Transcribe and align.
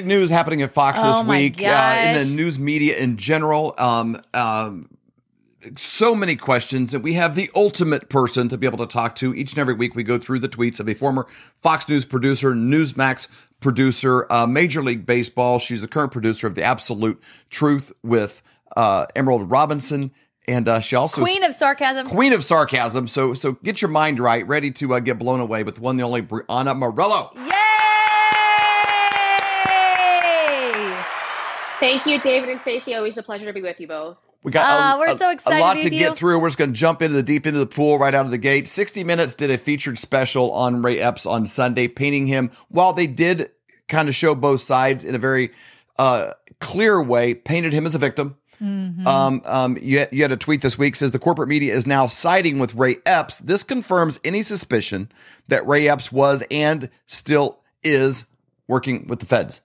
big 0.00 0.06
news 0.06 0.30
happening 0.30 0.62
at 0.62 0.70
Fox 0.70 0.98
Oh 1.02 1.12
this 1.12 1.28
week 1.28 1.62
uh, 1.62 2.02
in 2.06 2.14
the 2.14 2.34
news 2.34 2.58
media 2.58 2.96
in 2.96 3.18
general. 3.18 3.74
Um, 3.76 4.18
um, 4.32 4.88
so 5.76 6.14
many 6.14 6.36
questions, 6.36 6.94
and 6.94 7.04
we 7.04 7.12
have 7.14 7.34
the 7.34 7.50
ultimate 7.54 8.08
person 8.08 8.48
to 8.48 8.56
be 8.56 8.66
able 8.66 8.78
to 8.78 8.86
talk 8.86 9.14
to 9.16 9.34
each 9.34 9.52
and 9.52 9.58
every 9.58 9.74
week. 9.74 9.94
We 9.94 10.02
go 10.02 10.16
through 10.16 10.38
the 10.38 10.48
tweets 10.48 10.80
of 10.80 10.88
a 10.88 10.94
former 10.94 11.26
Fox 11.56 11.86
News 11.86 12.06
producer, 12.06 12.52
Newsmax 12.52 13.28
producer, 13.60 14.26
uh, 14.30 14.46
Major 14.46 14.82
League 14.82 15.04
Baseball. 15.04 15.58
She's 15.58 15.82
the 15.82 15.88
current 15.88 16.12
producer 16.12 16.46
of 16.46 16.54
The 16.54 16.62
Absolute 16.62 17.22
Truth 17.50 17.92
with 18.02 18.40
uh, 18.74 19.04
Emerald 19.14 19.50
Robinson, 19.50 20.12
and 20.48 20.66
uh, 20.66 20.80
she 20.80 20.96
also 20.96 21.20
Queen 21.22 21.44
of 21.44 21.52
sarcasm. 21.52 22.08
Queen 22.08 22.32
of 22.32 22.42
sarcasm. 22.42 23.06
So, 23.06 23.34
so 23.34 23.52
get 23.62 23.82
your 23.82 23.90
mind 23.90 24.18
right, 24.18 24.46
ready 24.48 24.70
to 24.70 24.94
uh, 24.94 25.00
get 25.00 25.18
blown 25.18 25.40
away 25.40 25.62
with 25.62 25.74
the 25.74 25.82
one, 25.82 25.98
the 25.98 26.04
only 26.04 26.22
Breanna 26.22 26.74
Morello. 26.74 27.32
Yay! 27.36 27.49
Thank 31.80 32.06
you, 32.06 32.20
David 32.20 32.50
and 32.50 32.60
Stacey. 32.60 32.94
Always 32.94 33.16
a 33.16 33.22
pleasure 33.22 33.46
to 33.46 33.52
be 33.52 33.62
with 33.62 33.80
you 33.80 33.88
both. 33.88 34.18
We 34.42 34.52
got 34.52 34.64
Ah, 34.66 34.96
a, 34.96 34.98
we're 34.98 35.10
a- 35.12 35.16
so 35.16 35.30
excited 35.30 35.58
a 35.58 35.60
lot 35.60 35.74
to 35.76 35.82
to 35.82 35.90
get 35.90 36.16
through. 36.16 36.38
We're 36.38 36.48
just 36.48 36.58
going 36.58 36.72
to 36.72 36.78
jump 36.78 37.02
into 37.02 37.14
the 37.16 37.22
deep 37.22 37.46
into 37.46 37.58
the 37.58 37.66
pool 37.66 37.98
right 37.98 38.14
out 38.14 38.24
of 38.24 38.30
the 38.30 38.38
gate. 38.38 38.68
60 38.68 39.02
Minutes 39.04 39.34
did 39.34 39.50
a 39.50 39.58
featured 39.58 39.98
special 39.98 40.52
on 40.52 40.82
Ray 40.82 40.98
Epps 40.98 41.26
on 41.26 41.46
Sunday, 41.46 41.88
painting 41.88 42.26
him, 42.26 42.50
while 42.68 42.92
they 42.92 43.06
did 43.06 43.50
kind 43.88 44.08
of 44.08 44.14
show 44.14 44.34
both 44.34 44.60
sides 44.60 45.04
in 45.04 45.14
a 45.14 45.18
very 45.18 45.50
uh, 45.98 46.32
clear 46.60 47.02
way, 47.02 47.34
painted 47.34 47.72
him 47.72 47.86
as 47.86 47.94
a 47.94 47.98
victim. 47.98 48.36
Mm-hmm. 48.62 49.06
Um, 49.06 49.42
um, 49.46 49.78
you, 49.80 50.06
you 50.12 50.22
had 50.22 50.32
a 50.32 50.36
tweet 50.36 50.60
this 50.60 50.76
week 50.76 50.94
says 50.94 51.12
the 51.12 51.18
corporate 51.18 51.48
media 51.48 51.74
is 51.74 51.86
now 51.86 52.06
siding 52.06 52.58
with 52.58 52.74
Ray 52.74 52.96
Epps. 53.06 53.38
This 53.40 53.64
confirms 53.64 54.20
any 54.22 54.42
suspicion 54.42 55.10
that 55.48 55.66
Ray 55.66 55.88
Epps 55.88 56.12
was 56.12 56.42
and 56.50 56.90
still 57.06 57.60
is 57.82 58.26
working 58.68 59.06
with 59.06 59.20
the 59.20 59.26
feds. 59.26 59.62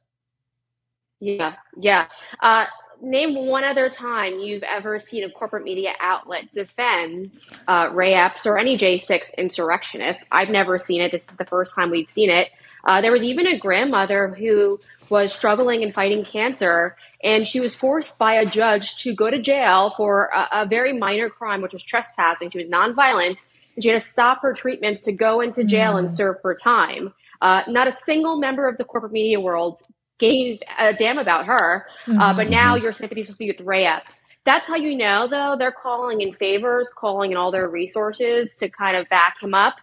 Yeah, 1.25 1.55
yeah. 1.75 2.05
Uh, 2.39 2.65
name 3.01 3.47
one 3.47 3.63
other 3.63 3.89
time 3.89 4.39
you've 4.39 4.61
ever 4.61 4.99
seen 4.99 5.23
a 5.23 5.29
corporate 5.29 5.63
media 5.63 5.93
outlet 5.99 6.51
defend 6.53 7.33
uh, 7.67 7.89
Ray 7.91 8.13
Epps 8.13 8.45
or 8.45 8.59
any 8.59 8.77
J6 8.77 9.35
insurrectionist. 9.37 10.23
I've 10.31 10.49
never 10.49 10.77
seen 10.77 11.01
it. 11.01 11.11
This 11.11 11.27
is 11.27 11.35
the 11.37 11.45
first 11.45 11.73
time 11.73 11.89
we've 11.89 12.09
seen 12.09 12.29
it. 12.29 12.49
Uh, 12.83 13.01
there 13.01 13.11
was 13.11 13.23
even 13.23 13.47
a 13.47 13.57
grandmother 13.57 14.27
who 14.27 14.79
was 15.09 15.33
struggling 15.33 15.81
and 15.81 15.95
fighting 15.95 16.23
cancer, 16.23 16.95
and 17.23 17.47
she 17.47 17.59
was 17.59 17.75
forced 17.75 18.19
by 18.19 18.35
a 18.35 18.45
judge 18.45 18.97
to 18.97 19.15
go 19.15 19.31
to 19.31 19.39
jail 19.39 19.89
for 19.89 20.25
a, 20.27 20.61
a 20.61 20.65
very 20.67 20.93
minor 20.93 21.27
crime, 21.27 21.63
which 21.63 21.73
was 21.73 21.81
trespassing. 21.81 22.51
She 22.51 22.59
was 22.59 22.67
nonviolent, 22.67 23.37
and 23.73 23.83
she 23.83 23.89
had 23.89 23.99
to 23.99 24.07
stop 24.07 24.43
her 24.43 24.53
treatments 24.53 25.01
to 25.01 25.11
go 25.11 25.41
into 25.41 25.63
jail 25.63 25.97
and 25.97 26.09
serve 26.09 26.37
her 26.43 26.53
time. 26.53 27.11
Uh, 27.41 27.63
not 27.67 27.87
a 27.87 27.91
single 27.91 28.37
member 28.37 28.67
of 28.67 28.77
the 28.77 28.83
corporate 28.83 29.11
media 29.11 29.39
world 29.39 29.81
gave 30.17 30.59
a 30.79 30.93
damn 30.93 31.17
about 31.17 31.45
her. 31.45 31.87
Uh, 32.19 32.33
but 32.33 32.49
now 32.49 32.75
your 32.75 32.91
sympathy 32.91 33.21
is 33.21 33.27
supposed 33.27 33.39
to 33.39 33.45
be 33.45 33.51
with 33.51 33.61
Ray 33.61 33.85
Epps. 33.85 34.19
That's 34.45 34.67
how 34.67 34.75
you 34.75 34.95
know, 34.95 35.27
though, 35.27 35.55
they're 35.57 35.71
calling 35.71 36.21
in 36.21 36.31
favors, 36.31 36.87
calling 36.95 37.31
in 37.31 37.37
all 37.37 37.51
their 37.51 37.67
resources 37.67 38.53
to 38.55 38.69
kind 38.69 38.95
of 38.95 39.09
back 39.09 39.37
him 39.41 39.53
up. 39.55 39.75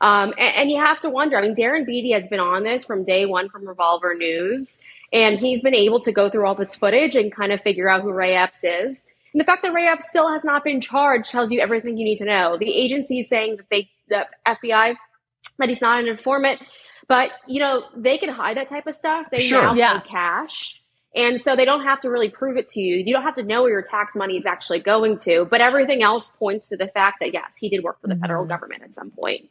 Um, 0.00 0.34
and, 0.38 0.56
and 0.56 0.70
you 0.70 0.78
have 0.78 1.00
to 1.00 1.10
wonder. 1.10 1.38
I 1.38 1.42
mean, 1.42 1.54
Darren 1.54 1.86
Beattie 1.86 2.12
has 2.12 2.26
been 2.26 2.40
on 2.40 2.64
this 2.64 2.84
from 2.84 3.04
day 3.04 3.26
one 3.26 3.48
from 3.48 3.66
Revolver 3.66 4.14
News, 4.14 4.82
and 5.12 5.38
he's 5.38 5.62
been 5.62 5.74
able 5.74 6.00
to 6.00 6.12
go 6.12 6.28
through 6.28 6.46
all 6.46 6.56
this 6.56 6.74
footage 6.74 7.14
and 7.14 7.32
kind 7.32 7.52
of 7.52 7.60
figure 7.60 7.88
out 7.88 8.02
who 8.02 8.12
Ray 8.12 8.34
Epps 8.34 8.64
is. 8.64 9.08
And 9.32 9.40
the 9.40 9.44
fact 9.44 9.62
that 9.62 9.72
Ray 9.72 9.86
Epps 9.86 10.08
still 10.08 10.30
has 10.32 10.44
not 10.44 10.64
been 10.64 10.80
charged 10.80 11.30
tells 11.30 11.52
you 11.52 11.60
everything 11.60 11.96
you 11.96 12.04
need 12.04 12.18
to 12.18 12.24
know. 12.24 12.56
The 12.58 12.72
agency 12.72 13.20
is 13.20 13.28
saying 13.28 13.56
that 13.56 13.66
they, 13.70 13.90
the 14.08 14.26
FBI, 14.46 14.96
that 15.58 15.68
he's 15.68 15.80
not 15.80 16.00
an 16.00 16.08
informant, 16.08 16.60
but 17.08 17.30
you 17.46 17.58
know 17.60 17.84
they 17.96 18.18
can 18.18 18.28
hide 18.28 18.56
that 18.56 18.68
type 18.68 18.86
of 18.86 18.94
stuff. 18.94 19.26
They 19.30 19.38
Sure. 19.40 19.62
now 19.62 19.74
Yeah. 19.74 19.94
have 19.94 20.04
cash. 20.04 20.80
And 21.14 21.40
so 21.40 21.56
they 21.56 21.64
don't 21.64 21.82
have 21.84 22.00
to 22.02 22.10
really 22.10 22.28
prove 22.28 22.56
it 22.58 22.66
to 22.68 22.80
you. 22.80 22.96
You 22.96 23.12
don't 23.14 23.22
have 23.22 23.34
to 23.36 23.42
know 23.42 23.62
where 23.62 23.70
your 23.72 23.82
tax 23.82 24.14
money 24.14 24.36
is 24.36 24.44
actually 24.46 24.80
going 24.80 25.16
to. 25.20 25.46
But 25.50 25.60
everything 25.62 26.02
else 26.02 26.28
points 26.36 26.68
to 26.68 26.76
the 26.76 26.86
fact 26.86 27.16
that, 27.20 27.32
yes, 27.32 27.56
he 27.56 27.68
did 27.70 27.82
work 27.82 28.00
for 28.00 28.08
the 28.08 28.14
federal 28.16 28.44
government 28.44 28.82
at 28.84 28.92
some 28.94 29.10
point. 29.10 29.48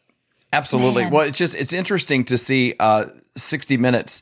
Absolutely. 0.53 1.03
Man. 1.03 1.11
Well, 1.11 1.23
it's 1.27 1.37
just 1.37 1.55
it's 1.55 1.73
interesting 1.73 2.23
to 2.25 2.37
see 2.37 2.75
uh 2.79 3.05
60 3.35 3.75
minutes 3.77 4.21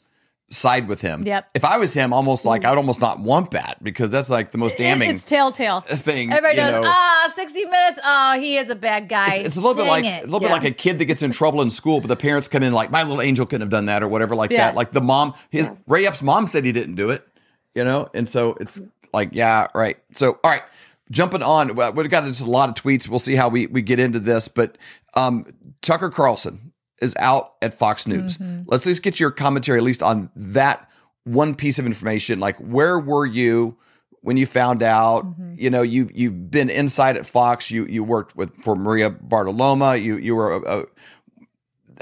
side 0.50 0.88
with 0.88 1.02
him. 1.02 1.24
Yep. 1.26 1.50
If 1.56 1.66
I 1.66 1.78
was 1.78 1.94
him, 1.94 2.14
almost 2.14 2.46
like 2.46 2.66
I'd 2.66 2.78
almost 2.78 3.02
not 3.02 3.20
want 3.20 3.52
that 3.52 3.84
because 3.84 4.12
that's 4.12 4.30
like 4.30 4.52
the 4.52 4.58
most 4.60 4.78
damning 4.78 5.10
It's 5.10 5.24
telltale. 5.24 5.82
thing. 5.82 6.32
Everybody 6.32 6.58
knows. 6.58 6.84
know. 6.84 6.92
Ah, 6.94 7.32
60 7.36 7.66
minutes. 7.66 8.00
Oh, 8.04 8.40
he 8.40 8.58
is 8.58 8.70
a 8.70 8.76
bad 8.76 9.10
guy. 9.10 9.36
It's, 9.38 9.48
it's 9.48 9.58
a 9.58 9.62
little 9.62 9.76
bit 9.76 9.88
like 9.88 10.06
it. 10.06 10.22
a 10.24 10.26
little 10.26 10.42
Yeah. 10.42 10.50
bit 10.50 10.64
like 10.64 10.72
a 10.72 10.76
kid 10.76 11.00
that 11.00 11.06
gets 11.06 11.24
in 11.24 11.32
trouble 11.32 11.62
in 11.62 11.72
school, 11.72 12.00
but 12.00 12.08
the 12.08 12.16
parents 12.16 12.48
come 12.48 12.62
in 12.64 12.74
like 12.74 12.92
my 12.92 13.02
little 13.04 13.22
angel 13.22 13.46
couldn't 13.46 13.62
have 13.62 13.70
done 13.72 13.88
that 13.88 14.04
or 14.04 14.08
whatever 14.08 14.36
like 14.36 14.52
Yeah. 14.52 14.68
that. 14.68 14.76
Like 14.76 14.92
the 14.92 15.02
mom, 15.02 15.34
his 15.50 15.70
Ray 15.88 16.06
Epps' 16.06 16.22
mom 16.22 16.46
said 16.48 16.64
he 16.64 16.72
didn't 16.72 16.96
do 16.96 17.10
it, 17.10 17.28
you 17.74 17.84
know, 17.84 18.08
and 18.14 18.30
so 18.30 18.56
it's 18.62 18.80
like 19.14 19.30
yeah, 19.32 19.68
right. 19.74 19.98
So 20.14 20.40
all 20.44 20.52
right, 20.52 20.64
jumping 21.10 21.42
on, 21.42 21.70
we've 21.70 22.10
got 22.10 22.24
just 22.26 22.42
a 22.42 22.46
lot 22.46 22.70
of 22.70 22.76
tweets. 22.76 23.08
We'll 23.10 23.18
see 23.20 23.36
how 23.36 23.50
we 23.50 23.66
we 23.66 23.82
get 23.82 24.00
into 24.00 24.20
this, 24.20 24.48
but 24.48 24.78
um, 25.16 25.48
Tucker 25.82 26.10
Carlson 26.10 26.72
is 27.02 27.16
out 27.20 27.56
at 27.62 27.74
Fox 27.74 28.08
News. 28.08 28.38
Mm-hmm. 28.38 28.64
Let's 28.68 28.86
just 28.86 29.04
get 29.04 29.20
your 29.20 29.32
commentary 29.32 29.78
at 29.78 29.84
least 29.84 30.04
on 30.04 30.30
that 30.36 30.90
one 31.24 31.56
piece 31.56 31.80
of 31.80 31.86
information. 31.86 32.40
Like 32.40 32.58
where 32.58 33.00
were 33.00 33.26
you? 33.26 33.78
when 34.26 34.38
you 34.38 34.48
found 34.48 34.82
out, 34.82 35.24
mm-hmm. 35.24 35.54
you 35.56 35.70
know, 35.70 35.84
you 35.84 36.10
you've 36.12 36.50
been 36.50 36.72
inside 36.72 37.16
at 37.16 37.28
Fox. 37.28 37.70
You 37.70 37.86
you 37.86 38.04
worked 38.04 38.36
with 38.36 38.58
for 38.64 38.76
Maria 38.76 39.12
Bartiromo. 39.12 40.02
You 40.02 40.18
you 40.18 40.36
were 40.36 40.56
a, 40.56 40.86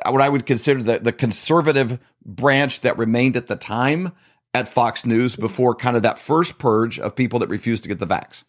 a, 0.05 0.11
what 0.11 0.21
I 0.21 0.29
would 0.29 0.45
consider 0.45 0.81
the 0.81 0.99
the 0.99 1.11
conservative 1.11 1.99
branch 2.25 2.79
that 2.79 2.97
remained 2.97 3.35
at 3.35 3.47
the 3.47 3.57
time 3.57 4.13
at 4.53 4.69
Fox 4.69 5.05
News 5.05 5.35
before 5.35 5.75
kind 5.75 5.97
of 5.97 6.03
that 6.03 6.17
first 6.17 6.59
purge 6.59 6.97
of 6.97 7.13
people 7.13 7.39
that 7.39 7.49
refused 7.49 7.83
to 7.83 7.89
get 7.89 7.99
the 7.99 8.07
vax. 8.07 8.45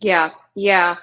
Yeah, 0.00 0.30
yeah. 0.54 0.96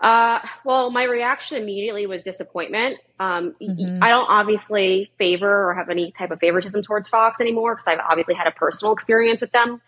Uh, 0.00 0.38
well, 0.64 0.90
my 0.90 1.02
reaction 1.04 1.58
immediately 1.58 2.06
was 2.06 2.22
disappointment. 2.22 2.98
Um, 3.18 3.54
Mhm. 3.60 3.98
I 4.00 4.08
don't 4.08 4.28
obviously 4.30 5.12
favor 5.18 5.68
or 5.68 5.74
have 5.74 5.90
any 5.90 6.10
type 6.10 6.30
of 6.30 6.40
favoritism 6.40 6.82
towards 6.82 7.08
Fox 7.08 7.40
anymore 7.40 7.74
because 7.74 7.86
I've 7.88 8.00
obviously 8.08 8.34
had 8.34 8.46
a 8.46 8.52
personal 8.52 8.94
experience 8.94 9.42
with 9.42 9.52
them. 9.52 9.82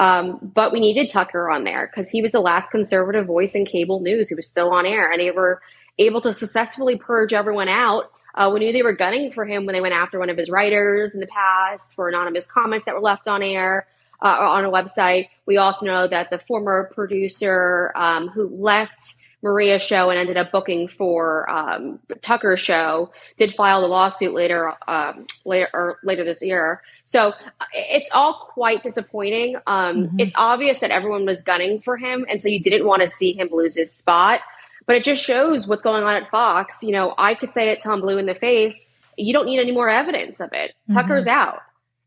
Um, 0.00 0.38
but 0.42 0.72
we 0.72 0.80
needed 0.80 1.10
Tucker 1.10 1.48
on 1.48 1.62
there 1.62 1.86
because 1.86 2.10
he 2.10 2.22
was 2.22 2.32
the 2.32 2.40
last 2.40 2.70
conservative 2.70 3.26
voice 3.26 3.54
in 3.54 3.64
cable 3.64 4.00
news 4.00 4.28
who 4.28 4.34
was 4.36 4.48
still 4.48 4.70
on 4.70 4.84
air, 4.84 5.10
and 5.12 5.20
they 5.20 5.30
were 5.30 5.62
able 5.98 6.20
to 6.22 6.34
successfully 6.34 6.96
purge 6.96 7.32
everyone 7.32 7.68
out. 7.68 8.10
Uh, 8.34 8.50
we 8.52 8.58
knew 8.58 8.72
they 8.72 8.82
were 8.82 8.94
gunning 8.94 9.30
for 9.30 9.44
him 9.44 9.66
when 9.66 9.74
they 9.74 9.80
went 9.80 9.94
after 9.94 10.18
one 10.18 10.30
of 10.30 10.36
his 10.38 10.50
writers 10.50 11.14
in 11.14 11.20
the 11.20 11.26
past 11.26 11.94
for 11.94 12.08
anonymous 12.08 12.50
comments 12.50 12.86
that 12.86 12.94
were 12.94 13.00
left 13.00 13.28
on 13.28 13.42
air 13.42 13.86
uh, 14.22 14.38
or 14.40 14.46
on 14.46 14.64
a 14.64 14.70
website. 14.70 15.28
We 15.46 15.58
also 15.58 15.86
know 15.86 16.06
that 16.06 16.30
the 16.30 16.38
former 16.38 16.90
producer 16.94 17.92
um, 17.94 18.28
who 18.28 18.48
left 18.48 19.16
Maria's 19.42 19.82
show 19.82 20.08
and 20.10 20.18
ended 20.18 20.36
up 20.36 20.52
booking 20.52 20.86
for 20.88 21.50
um, 21.50 21.98
Tucker's 22.20 22.60
show 22.60 23.10
did 23.36 23.52
file 23.52 23.80
the 23.80 23.88
lawsuit 23.88 24.32
later 24.34 24.72
um, 24.86 25.26
later 25.44 25.68
or 25.74 25.98
later 26.04 26.24
this 26.24 26.42
year. 26.42 26.80
So 27.04 27.30
uh, 27.30 27.64
it's 27.74 28.08
all 28.12 28.34
quite 28.34 28.82
disappointing. 28.82 29.56
Um, 29.66 30.08
Mhm. 30.08 30.20
It's 30.20 30.32
obvious 30.36 30.78
that 30.80 30.90
everyone 30.92 31.26
was 31.26 31.42
gunning 31.42 31.80
for 31.80 31.96
him, 31.96 32.24
and 32.28 32.40
so 32.40 32.48
you 32.48 32.60
didn't 32.60 32.86
want 32.86 33.02
to 33.02 33.08
see 33.08 33.32
him 33.32 33.48
lose 33.50 33.74
his 33.76 33.92
spot. 33.92 34.40
But 34.86 34.96
it 34.96 35.04
just 35.04 35.24
shows 35.24 35.66
what's 35.66 35.82
going 35.82 36.04
on 36.04 36.14
at 36.14 36.28
Fox. 36.28 36.82
You 36.82 36.92
know, 36.92 37.14
I 37.18 37.34
could 37.34 37.50
say 37.50 37.70
it 37.70 37.84
I'm 37.86 38.00
blue 38.00 38.18
in 38.18 38.26
the 38.26 38.34
face. 38.34 38.90
You 39.16 39.32
don't 39.32 39.46
need 39.46 39.60
any 39.60 39.72
more 39.72 39.88
evidence 39.88 40.40
of 40.40 40.52
it. 40.52 40.72
Mhm. 40.90 40.94
Tucker's 40.94 41.26
out. 41.26 41.60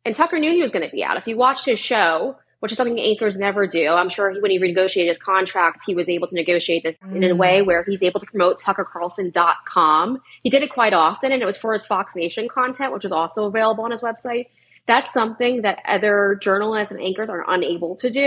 And 0.05 0.13
Tucker 0.15 0.39
knew 0.39 0.51
he 0.51 0.61
was 0.61 0.71
going 0.71 0.85
to 0.87 0.91
be 0.91 1.03
out. 1.03 1.17
If 1.17 1.27
you 1.27 1.35
watched 1.35 1.65
his 1.65 1.79
show, 1.79 2.37
which 2.65 2.71
is 2.71 2.77
something 2.77 2.99
anchors 2.99 3.37
never 3.37 3.67
do, 3.67 3.89
I'm 3.89 4.09
sure 4.09 4.31
he, 4.31 4.39
when 4.39 4.49
he 4.49 4.59
renegotiated 4.59 5.09
his 5.09 5.19
contract, 5.19 5.83
he 5.85 5.93
was 5.93 6.09
able 6.09 6.25
to 6.25 6.33
negotiate 6.33 6.81
this 6.81 6.97
in 7.13 7.23
a 7.23 7.27
Mm. 7.29 7.37
way 7.37 7.61
where 7.61 7.83
he's 7.83 8.01
able 8.01 8.19
to 8.19 8.25
promote 8.25 8.59
tuckercarlson.com. 8.59 10.19
He 10.41 10.49
did 10.49 10.63
it 10.63 10.71
quite 10.71 10.91
often, 10.93 11.31
and 11.31 11.43
it 11.43 11.45
was 11.45 11.57
for 11.57 11.73
his 11.73 11.85
Fox 11.85 12.15
Nation 12.15 12.47
content, 12.47 12.91
which 12.91 13.03
was 13.03 13.11
also 13.11 13.45
available 13.45 13.83
on 13.83 13.91
his 13.91 14.01
website. 14.01 14.47
That's 14.87 15.13
something 15.13 15.61
that 15.61 15.77
other 15.87 16.39
journalists 16.41 16.91
and 16.91 16.99
anchors 16.99 17.29
are 17.29 17.45
unable 17.47 17.95
to 17.97 18.09
do. 18.09 18.19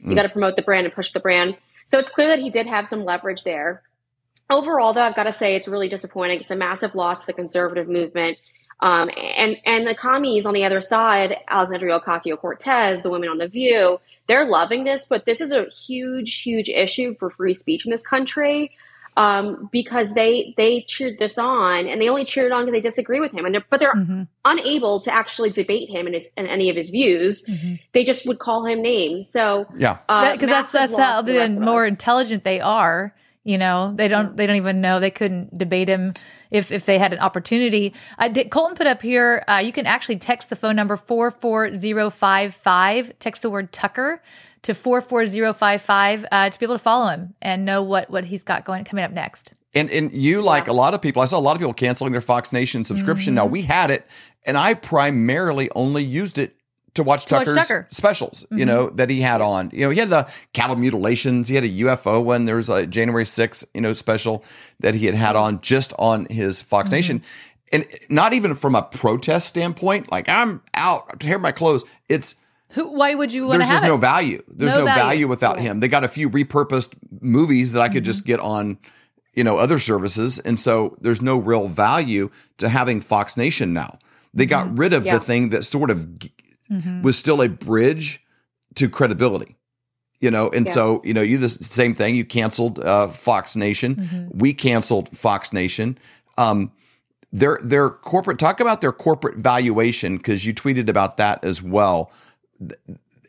You 0.00 0.12
Mm. 0.12 0.14
got 0.16 0.22
to 0.22 0.28
promote 0.30 0.56
the 0.56 0.62
brand 0.62 0.86
and 0.86 0.94
push 0.94 1.12
the 1.12 1.20
brand. 1.20 1.54
So 1.84 1.98
it's 1.98 2.08
clear 2.08 2.28
that 2.28 2.38
he 2.38 2.48
did 2.48 2.66
have 2.66 2.88
some 2.88 3.04
leverage 3.04 3.44
there. 3.44 3.82
Overall, 4.48 4.94
though, 4.94 5.02
I've 5.02 5.16
got 5.16 5.24
to 5.24 5.32
say 5.34 5.54
it's 5.54 5.68
really 5.68 5.90
disappointing. 5.90 6.40
It's 6.40 6.50
a 6.50 6.56
massive 6.56 6.94
loss 6.94 7.20
to 7.20 7.26
the 7.26 7.32
conservative 7.34 7.88
movement. 7.88 8.38
Um, 8.80 9.10
and 9.16 9.56
and 9.64 9.86
the 9.86 9.94
commies 9.94 10.44
on 10.46 10.54
the 10.54 10.64
other 10.64 10.80
side, 10.80 11.36
Alexandria 11.48 12.00
Ocasio 12.00 12.36
Cortez, 12.38 13.02
the 13.02 13.10
women 13.10 13.28
on 13.28 13.38
the 13.38 13.48
View, 13.48 14.00
they're 14.26 14.44
loving 14.44 14.84
this, 14.84 15.06
but 15.06 15.24
this 15.24 15.40
is 15.40 15.52
a 15.52 15.66
huge, 15.66 16.42
huge 16.42 16.68
issue 16.68 17.14
for 17.18 17.30
free 17.30 17.54
speech 17.54 17.84
in 17.84 17.90
this 17.92 18.04
country 18.04 18.72
um, 19.16 19.68
because 19.70 20.14
they 20.14 20.54
they 20.56 20.82
cheered 20.88 21.18
this 21.18 21.38
on, 21.38 21.86
and 21.86 22.00
they 22.00 22.08
only 22.08 22.24
cheered 22.24 22.50
on 22.50 22.64
because 22.64 22.72
they 22.72 22.80
disagree 22.80 23.20
with 23.20 23.30
him, 23.32 23.44
and 23.44 23.54
they're, 23.54 23.64
but 23.70 23.78
they're 23.78 23.94
Mhm. 23.94 24.26
unable 24.44 25.00
to 25.00 25.12
actually 25.14 25.50
debate 25.50 25.88
him 25.90 26.06
and, 26.06 26.14
his, 26.14 26.32
and 26.36 26.48
any 26.48 26.70
of 26.70 26.76
his 26.76 26.88
views. 26.90 27.44
Mhm. 27.46 27.78
They 27.92 28.04
just 28.04 28.26
would 28.26 28.38
call 28.38 28.64
him 28.64 28.80
names. 28.82 29.30
So 29.30 29.66
Yeah. 29.76 29.98
uh, 30.08 30.32
because 30.32 30.48
that's 30.48 30.72
that's 30.72 30.96
how 30.96 30.98
loss 31.16 31.24
to 31.26 31.32
the 31.32 31.38
rest 31.38 31.52
the 31.54 31.58
of 31.60 31.62
more 31.64 31.84
intelligent 31.86 32.42
they 32.42 32.60
are. 32.60 33.14
You 33.44 33.58
know, 33.58 33.92
they 33.96 34.06
don't 34.06 34.36
they 34.36 34.46
don't 34.46 34.56
even 34.56 34.80
know 34.80 35.00
they 35.00 35.10
couldn't 35.10 35.56
debate 35.58 35.88
him 35.88 36.12
if 36.52 36.70
if 36.70 36.86
they 36.86 36.98
had 36.98 37.12
an 37.12 37.18
opportunity. 37.18 37.92
Uh, 38.16 38.28
did, 38.28 38.50
Colton 38.52 38.76
put 38.76 38.86
up 38.86 39.02
here. 39.02 39.42
Uh, 39.48 39.60
you 39.64 39.72
can 39.72 39.84
actually 39.84 40.18
text 40.18 40.48
the 40.48 40.54
phone 40.54 40.76
number 40.76 40.96
four 40.96 41.32
four 41.32 41.74
zero 41.74 42.08
five 42.08 42.54
five. 42.54 43.12
Text 43.18 43.42
the 43.42 43.50
word 43.50 43.72
Tucker 43.72 44.22
to 44.62 44.74
four 44.74 45.00
four 45.00 45.26
zero 45.26 45.52
five 45.52 45.82
five 45.82 46.24
uh, 46.30 46.50
to 46.50 46.58
be 46.58 46.64
able 46.64 46.76
to 46.76 46.78
follow 46.78 47.08
him 47.08 47.34
and 47.42 47.64
know 47.64 47.82
what 47.82 48.08
what 48.10 48.26
he's 48.26 48.44
got 48.44 48.64
going 48.64 48.84
coming 48.84 49.04
up 49.04 49.10
next. 49.10 49.52
And 49.74 49.90
and 49.90 50.12
you 50.12 50.40
like 50.40 50.68
a 50.68 50.72
lot 50.72 50.94
of 50.94 51.02
people, 51.02 51.20
I 51.20 51.24
saw 51.24 51.38
a 51.38 51.40
lot 51.40 51.56
of 51.56 51.58
people 51.58 51.74
canceling 51.74 52.12
their 52.12 52.20
Fox 52.20 52.52
Nation 52.52 52.84
subscription. 52.84 53.34
Now 53.34 53.46
we 53.46 53.62
had 53.62 53.90
it, 53.90 54.06
and 54.44 54.56
I 54.56 54.74
primarily 54.74 55.68
only 55.74 56.04
used 56.04 56.38
it 56.38 56.54
to 56.94 57.02
watch 57.02 57.24
To 57.26 57.34
watch 57.36 57.46
Tucker's 57.46 57.56
Tucker. 57.68 57.86
specials. 57.90 58.44
You 58.50 58.64
know 58.66 58.90
that 58.90 59.08
he 59.10 59.20
had 59.20 59.40
on. 59.40 59.70
You 59.72 59.80
know 59.82 59.90
he 59.90 59.98
had 59.98 60.10
the 60.10 60.30
cattle 60.52 60.76
mutilations. 60.76 61.48
He 61.48 61.54
had 61.54 61.64
a 61.64 61.68
UFO 61.68 62.22
one. 62.22 62.44
There 62.44 62.56
was 62.56 62.68
a 62.68 62.86
January 62.86 63.24
6th, 63.24 63.64
you 63.74 63.80
know, 63.80 63.92
special 63.94 64.44
that 64.80 64.94
he 64.94 65.06
had 65.06 65.14
had 65.14 65.36
on 65.36 65.60
just 65.60 65.92
on 65.98 66.26
his 66.26 66.60
Fox 66.62 66.90
Nation. 66.90 67.22
And 67.72 67.86
not 68.10 68.34
even 68.34 68.54
from 68.54 68.74
a 68.74 68.82
protest 68.82 69.48
standpoint, 69.48 70.12
like 70.12 70.28
I'm 70.28 70.60
out, 70.74 71.18
tear 71.20 71.38
my 71.38 71.52
clothes. 71.52 71.84
It's 72.10 72.34
Who? 72.72 72.88
Why 72.90 73.14
would 73.14 73.32
you 73.32 73.46
want 73.46 73.62
to 73.62 73.66
there's 73.68 73.70
just 73.80 73.84
no 73.84 73.94
it? 73.94 73.98
value. 74.00 74.42
There's 74.46 74.72
No 74.72 74.80
no, 74.80 74.84
value. 74.84 75.02
value, 75.02 75.28
without 75.28 75.58
him. 75.60 75.80
They 75.80 75.88
got 75.88 76.04
a 76.04 76.08
few 76.08 76.28
repurposed 76.28 76.92
movies 77.22 77.72
that 77.72 77.80
I 77.80 77.88
could 77.88 78.02
Mm-hmm. 78.02 78.04
just 78.04 78.24
get 78.26 78.40
on, 78.40 78.78
you 79.32 79.44
know, 79.44 79.56
other 79.56 79.78
services, 79.78 80.38
and 80.40 80.60
so 80.60 80.98
there's 81.00 81.22
no 81.22 81.38
real 81.38 81.66
value 81.66 82.30
to 82.58 82.68
having 82.68 83.00
Fox 83.00 83.38
Nation 83.38 83.72
now. 83.72 83.98
They 84.34 84.44
Mm-hmm. 84.44 84.50
got 84.50 84.78
rid 84.78 84.92
of 84.92 85.06
Yeah. 85.06 85.14
the 85.14 85.20
thing 85.24 85.48
that 85.50 85.64
sort 85.64 85.90
of 85.90 86.06
g- 86.80 87.00
was 87.02 87.16
still 87.16 87.42
a 87.42 87.48
bridge 87.48 88.22
to 88.76 88.88
credibility. 88.88 89.56
You 90.20 90.30
know, 90.30 90.50
and 90.50 90.66
Yeah. 90.66 90.72
so 90.72 91.02
you 91.04 91.14
know, 91.14 91.22
you 91.22 91.38
the 91.38 91.48
same 91.48 91.94
thing. 91.94 92.14
You 92.14 92.24
canceled 92.24 92.78
uh, 92.78 93.08
Fox 93.08 93.56
Nation. 93.56 93.96
Mm-hmm. 93.96 94.38
We 94.38 94.54
canceled 94.54 95.16
Fox 95.16 95.52
Nation. 95.52 95.98
Um, 96.38 96.70
their 97.32 97.58
their 97.62 97.90
corporate 97.90 98.38
talk 98.38 98.60
about 98.60 98.80
their 98.80 98.92
corporate 98.92 99.36
valuation 99.38 100.16
because 100.18 100.46
you 100.46 100.54
tweeted 100.54 100.88
about 100.88 101.16
that 101.16 101.44
as 101.44 101.62
well 101.62 102.12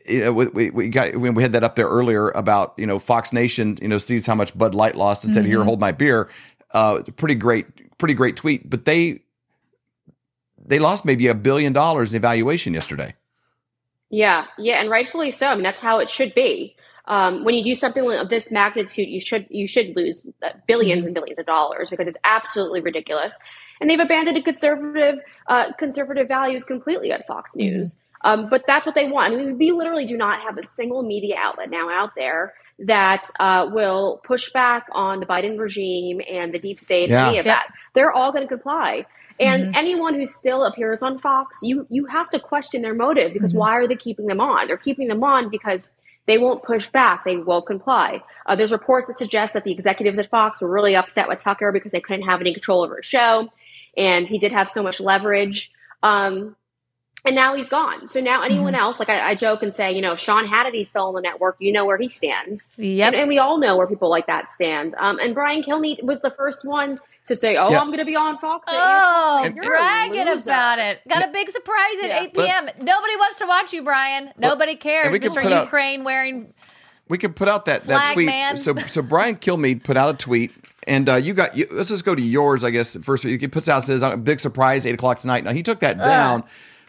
you 0.06 0.20
know, 0.20 0.32
we, 0.32 0.70
we, 0.70 0.88
got 0.88 1.16
when 1.16 1.34
we 1.34 1.42
had 1.42 1.52
that 1.52 1.64
up 1.64 1.76
there 1.76 1.88
earlier 1.88 2.28
about 2.30 2.74
you 2.76 2.86
know 2.86 2.98
Fox 2.98 3.32
Nation 3.32 3.78
you 3.80 3.88
know 3.88 3.98
sees 3.98 4.26
how 4.26 4.34
much 4.34 4.56
Bud 4.56 4.74
Light 4.74 4.96
lost 4.96 5.24
and 5.24 5.32
said 5.32 5.46
here 5.46 5.64
hold 5.64 5.80
my 5.80 5.92
beer 5.92 6.28
uh 6.72 7.02
pretty 7.16 7.34
great 7.34 7.98
pretty 7.98 8.14
great 8.14 8.36
tweet 8.36 8.68
but 8.68 8.84
they 8.84 9.20
they 10.66 10.78
lost 10.78 11.04
maybe 11.04 11.26
a 11.26 11.34
billion 11.34 11.72
dollars 11.72 12.12
in 12.12 12.16
evaluation 12.16 12.74
yesterday 12.74 13.14
Yeah, 14.14 14.46
yeah, 14.58 14.80
and 14.80 14.90
rightfully 14.90 15.30
so. 15.32 15.48
I 15.48 15.54
mean, 15.54 15.64
that's 15.64 15.80
how 15.80 15.98
it 15.98 16.08
should 16.08 16.34
be. 16.34 16.76
Um, 17.06 17.44
when 17.44 17.54
you 17.54 17.64
do 17.64 17.74
something 17.74 18.10
of 18.12 18.28
this 18.28 18.50
magnitude, 18.52 19.08
you 19.08 19.20
should 19.20 19.46
you 19.50 19.66
should 19.66 19.94
lose 19.96 20.24
uh, 20.42 20.50
1000000000s 20.68 21.04
and 21.06 21.14
billions 21.14 21.38
of 21.38 21.46
dollars 21.46 21.90
because 21.90 22.06
it's 22.08 22.18
absolutely 22.24 22.80
ridiculous. 22.80 23.36
And 23.80 23.90
they've 23.90 23.98
abandoned 24.00 24.42
conservative 24.44 25.18
uh, 25.48 25.72
conservative 25.78 26.28
values 26.28 26.64
completely 26.64 27.10
at 27.12 27.26
Fox 27.26 27.56
News. 27.56 27.98
Um, 28.22 28.48
but 28.48 28.62
that's 28.66 28.86
what 28.86 28.94
they 28.94 29.08
want. 29.10 29.34
I 29.34 29.36
mean, 29.36 29.58
we 29.58 29.72
literally 29.72 30.06
do 30.06 30.16
not 30.16 30.40
have 30.42 30.56
a 30.56 30.66
single 30.66 31.02
media 31.02 31.36
outlet 31.38 31.68
now 31.70 31.90
out 31.90 32.12
there 32.16 32.54
that 32.78 33.28
uh, 33.38 33.68
will 33.70 34.20
push 34.24 34.50
back 34.52 34.86
on 34.92 35.20
the 35.20 35.26
Biden 35.26 35.58
regime 35.58 36.20
and 36.30 36.52
the 36.54 36.58
deep 36.58 36.80
state, 36.80 37.10
Yeah. 37.10 37.28
any 37.28 37.38
of 37.38 37.44
Yep. 37.46 37.54
that. 37.54 37.66
They're 37.94 38.12
all 38.12 38.32
going 38.32 38.44
to 38.44 38.48
comply. 38.48 39.04
And 39.40 39.74
anyone 39.74 40.14
who 40.14 40.26
still 40.26 40.64
appears 40.64 41.02
on 41.02 41.18
Fox, 41.18 41.58
you 41.62 41.86
you 41.90 42.06
have 42.06 42.30
to 42.30 42.38
question 42.38 42.82
their 42.82 42.94
motive 42.94 43.32
because 43.32 43.52
why 43.52 43.76
are 43.76 43.88
they 43.88 43.96
keeping 43.96 44.26
them 44.26 44.40
on? 44.40 44.68
They're 44.68 44.76
keeping 44.76 45.08
them 45.08 45.24
on 45.24 45.50
because 45.50 45.92
they 46.26 46.38
won't 46.38 46.62
push 46.62 46.88
back. 46.88 47.24
They 47.24 47.36
will 47.36 47.62
comply. 47.62 48.22
Uh, 48.46 48.54
there's 48.54 48.72
reports 48.72 49.08
that 49.08 49.18
suggest 49.18 49.54
that 49.54 49.64
the 49.64 49.72
executives 49.72 50.18
at 50.18 50.30
Fox 50.30 50.62
were 50.62 50.70
really 50.70 50.94
upset 50.94 51.28
with 51.28 51.42
Tucker 51.42 51.72
because 51.72 51.92
they 51.92 52.00
couldn't 52.00 52.26
have 52.26 52.40
any 52.40 52.52
control 52.52 52.82
over 52.82 52.96
his 52.96 53.06
show, 53.06 53.48
and 53.96 54.28
he 54.28 54.38
did 54.38 54.52
have 54.52 54.70
so 54.70 54.82
much 54.82 55.00
leverage. 55.00 55.72
Um, 56.02 56.56
and 57.26 57.34
now 57.34 57.54
he's 57.54 57.70
gone. 57.70 58.06
So 58.06 58.20
now 58.20 58.42
anyone 58.42 58.74
else, 58.74 58.98
like 58.98 59.08
I, 59.08 59.30
I 59.30 59.34
joke 59.34 59.62
and 59.62 59.74
say, 59.74 59.92
you 59.92 60.02
know, 60.02 60.12
if 60.12 60.20
Sean 60.20 60.46
Hannity's 60.46 60.90
still 60.90 61.06
on 61.06 61.14
the 61.14 61.22
network, 61.22 61.56
you 61.58 61.72
know 61.72 61.86
where 61.86 61.96
he 61.96 62.08
stands. 62.08 62.74
Yep. 62.76 63.14
And, 63.14 63.16
and 63.22 63.28
we 63.28 63.38
all 63.38 63.58
know 63.58 63.78
where 63.78 63.86
people 63.86 64.10
like 64.10 64.26
that 64.26 64.50
stand. 64.50 64.94
Um, 64.98 65.18
and 65.18 65.34
Brian 65.34 65.62
Kilmeade 65.62 66.02
was 66.02 66.20
the 66.20 66.30
first 66.30 66.66
one 66.66 66.98
to 67.26 67.34
say, 67.36 67.56
"Oh, 67.56 67.70
Yeah. 67.70 67.80
I'm 67.80 67.86
going 67.88 67.98
to 67.98 68.04
be 68.04 68.16
on 68.16 68.38
Fox." 68.38 68.68
at 68.68 68.74
Oh, 68.76 69.42
And- 69.44 69.54
You're 69.56 69.64
a 69.64 69.68
bragging 69.68 70.28
about 70.28 70.78
it. 70.78 71.00
Got 71.08 71.24
a 71.28 71.32
big 71.32 71.50
surprise 71.50 71.96
at 72.02 72.08
Yeah. 72.10 72.22
8 72.22 72.34
p.m. 72.34 72.64
Nobody 72.78 73.16
wants 73.16 73.38
to 73.38 73.46
watch 73.46 73.72
you, 73.72 73.82
Brian. 73.82 74.30
Nobody 74.38 74.76
cares. 74.76 75.06
and 75.06 75.12
we 75.12 75.18
can 75.18 75.30
Mr. 75.30 75.42
put 75.42 75.52
out- 75.52 75.64
Ukraine 75.64 76.04
wearing. 76.04 76.52
we 77.08 77.18
could 77.18 77.36
put 77.36 77.48
out 77.48 77.64
that 77.66 77.84
that 77.84 78.12
tweet 78.14 78.26
man. 78.26 78.56
so 78.56 78.74
so 78.88 79.02
Brian 79.02 79.36
Kilmeade 79.36 79.82
put 79.84 79.96
out 79.96 80.08
a 80.14 80.16
tweet 80.16 80.52
and 80.86 81.08
uh, 81.08 81.16
you 81.16 81.34
got 81.34 81.54
you, 81.56 81.66
let's 81.70 81.90
just 81.90 82.04
go 82.04 82.14
to 82.14 82.22
yours 82.22 82.64
I 82.64 82.70
guess 82.70 82.96
first 83.02 83.24
he 83.24 83.36
puts 83.48 83.68
out 83.68 83.84
says 83.84 84.02
uh, 84.02 84.16
big 84.16 84.40
surprise 84.40 84.86
eight 84.86 84.94
o'clock 84.94 85.18
tonight 85.18 85.44
now 85.44 85.52
he 85.52 85.62
took 85.62 85.80
that 85.80 85.98
down 85.98 86.44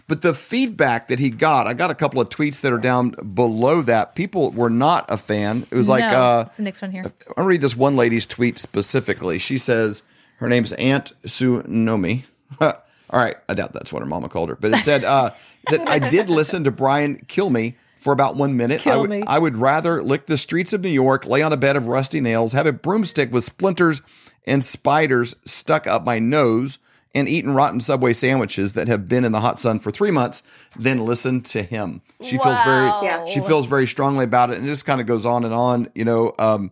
but 0.07 0.21
the 0.21 0.33
feedback 0.33 1.09
that 1.09 1.19
he 1.19 1.29
got 1.29 1.67
I 1.67 1.73
got 1.73 1.91
a 1.91 1.95
couple 1.95 2.21
of 2.21 2.29
tweets 2.29 2.61
that 2.61 2.71
are 2.71 2.77
down 2.77 3.09
below 3.33 3.81
that 3.81 4.15
people 4.15 4.51
were 4.51 4.69
not 4.69 5.05
a 5.09 5.17
fan 5.17 5.67
it 5.69 5.75
was 5.75 5.89
like 5.89 6.09
no, 6.09 6.17
uh 6.17 6.43
it's 6.47 6.55
the 6.55 6.63
next 6.63 6.81
one 6.81 6.91
here. 6.91 7.03
I'll 7.35 7.45
read 7.45 7.59
this 7.59 7.75
one 7.75 7.97
lady's 7.97 8.25
tweet 8.25 8.57
specifically. 8.57 9.37
She 9.37 9.57
says 9.57 10.01
her 10.37 10.47
name's 10.49 10.73
Aunt 10.73 11.13
Tsunomi. 11.23 12.23
All 12.61 12.73
right, 13.11 13.35
I 13.47 13.53
doubt 13.53 13.73
that's 13.73 13.93
what 13.93 14.01
her 14.01 14.05
mama 14.07 14.29
called 14.29 14.49
her, 14.49 14.55
but 14.55 14.73
it 14.73 14.83
said, 14.83 15.03
uh, 15.05 15.31
it 15.63 15.69
said 15.69 15.87
I 15.87 15.99
did 15.99 16.29
listen 16.29 16.63
to 16.63 16.71
Brian 16.71 17.17
kill 17.27 17.49
me 17.49 17.75
for 17.97 18.11
about 18.13 18.35
one 18.35 18.57
minute. 18.57 18.81
I 18.81 18.83
Kill 18.91 19.01
would, 19.01 19.09
me. 19.09 19.23
I 19.25 19.39
would 19.39 19.57
rather 19.57 20.03
lick 20.03 20.25
the 20.27 20.37
streets 20.37 20.73
of 20.73 20.81
New 20.81 20.89
York, 20.89 21.25
lay 21.25 21.41
on 21.41 21.53
a 21.53 21.57
bed 21.57 21.75
of 21.75 21.87
rusty 21.87 22.19
nails, 22.19 22.53
have 22.53 22.65
a 22.67 22.71
broomstick 22.73 23.31
with 23.31 23.43
splinters 23.43 24.01
and 24.45 24.63
spiders 24.63 25.35
stuck 25.45 25.87
up 25.87 26.03
my 26.03 26.19
nose, 26.19 26.77
and 27.15 27.27
eaten 27.29 27.53
rotten 27.55 27.79
Subway 27.79 28.13
sandwiches 28.13 28.73
that 28.73 28.87
have 28.87 29.07
been 29.07 29.23
in 29.25 29.31
the 29.31 29.39
hot 29.39 29.57
sun 29.57 29.79
for 29.79 29.89
three 29.89 30.11
months, 30.11 30.43
than 30.77 31.05
listen 31.05 31.41
to 31.41 31.63
him. 31.63 32.01
She 32.21 32.37
feels 32.37 32.59
very, 32.65 32.87
Yeah. 33.03 33.25
she 33.25 33.39
feels 33.39 33.65
very 33.67 33.87
strongly 33.87 34.25
about 34.25 34.51
it, 34.51 34.57
and 34.57 34.65
it 34.67 34.69
just 34.69 34.85
kind 34.85 34.99
of 35.01 35.07
goes 35.07 35.25
on 35.25 35.45
and 35.45 35.53
on. 35.53 35.89
You 35.95 36.05
know, 36.05 36.33
um, 36.37 36.71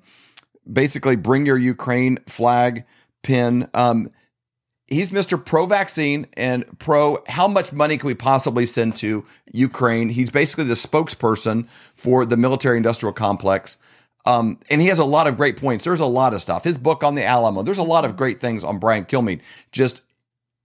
basically 0.72 1.16
bring 1.16 1.46
your 1.46 1.58
Ukraine 1.58 2.20
flag 2.28 2.84
pin. 3.24 3.70
Um, 3.74 4.10
he's 4.88 5.12
Mr. 5.12 5.44
Pro 5.44 5.66
vaccine 5.66 6.28
and 6.34 6.78
pro 6.80 7.24
how 7.28 7.48
much 7.48 7.74
money 7.74 7.98
can 7.98 8.08
we 8.08 8.16
possibly 8.16 8.66
send 8.66 8.96
to 8.98 9.26
Ukraine? 9.52 10.10
He's 10.10 10.30
basically 10.30 10.66
the 10.66 10.74
spokesperson 10.76 11.68
for 11.96 12.26
the 12.26 12.38
military 12.38 12.78
industrial 12.78 13.14
complex. 13.14 13.78
Um, 14.26 14.60
and 14.70 14.80
he 14.80 14.88
has 14.88 15.00
a 15.00 15.06
lot 15.06 15.28
of 15.28 15.36
great 15.36 15.58
points. 15.58 15.84
There's 15.84 16.00
a 16.00 16.06
lot 16.06 16.34
of 16.34 16.42
stuff. 16.42 16.64
His 16.64 16.78
book 16.78 17.04
on 17.04 17.16
the 17.16 17.26
Alamo, 17.26 17.62
there's 17.62 17.78
a 17.78 17.84
lot 17.84 18.06
of 18.06 18.16
great 18.16 18.40
things 18.40 18.64
on 18.64 18.80
Brian 18.80 19.04
Kilmeade. 19.06 19.42
Just 19.72 20.02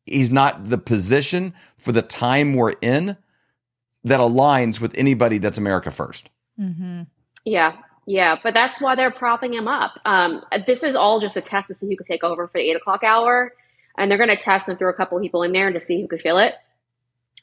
he's 0.07 0.31
not 0.31 0.65
the 0.65 0.79
position 0.79 1.55
for 1.77 1.93
the 1.93 2.03
time 2.03 2.55
we're 2.55 2.75
in 2.81 3.17
that 4.05 4.21
aligns 4.21 4.81
with 4.81 4.97
anybody 4.97 5.39
that's 5.39 5.59
America 5.59 5.91
first. 5.91 6.29
Mm-hmm. 6.59 7.03
Yeah, 7.45 7.77
yeah, 8.09 8.37
but 8.43 8.55
that's 8.55 8.81
why 8.81 8.95
they're 8.95 9.11
propping 9.11 9.53
him 9.53 9.69
up. 9.69 10.01
Um, 10.07 10.43
this 10.67 10.83
is 10.83 10.97
all 10.97 11.21
just 11.21 11.37
a 11.37 11.43
test 11.43 11.69
to 11.69 11.75
see 11.75 11.87
who 11.89 11.97
could 11.97 12.07
take 12.07 12.25
over 12.25 12.47
for 12.49 12.59
the 12.59 12.65
eight 12.71 12.77
o'clock 12.77 13.05
hour, 13.05 13.53
and 13.99 14.11
they're 14.11 14.17
going 14.19 14.31
to 14.31 14.37
test 14.37 14.69
and 14.69 14.79
throw 14.79 14.89
a 14.91 14.95
couple 14.95 15.21
people 15.21 15.43
in 15.43 15.53
there 15.53 15.71
to 15.71 15.79
see 15.81 16.01
who 16.01 16.09
could 16.09 16.23
feel 16.23 16.39
it. 16.39 16.55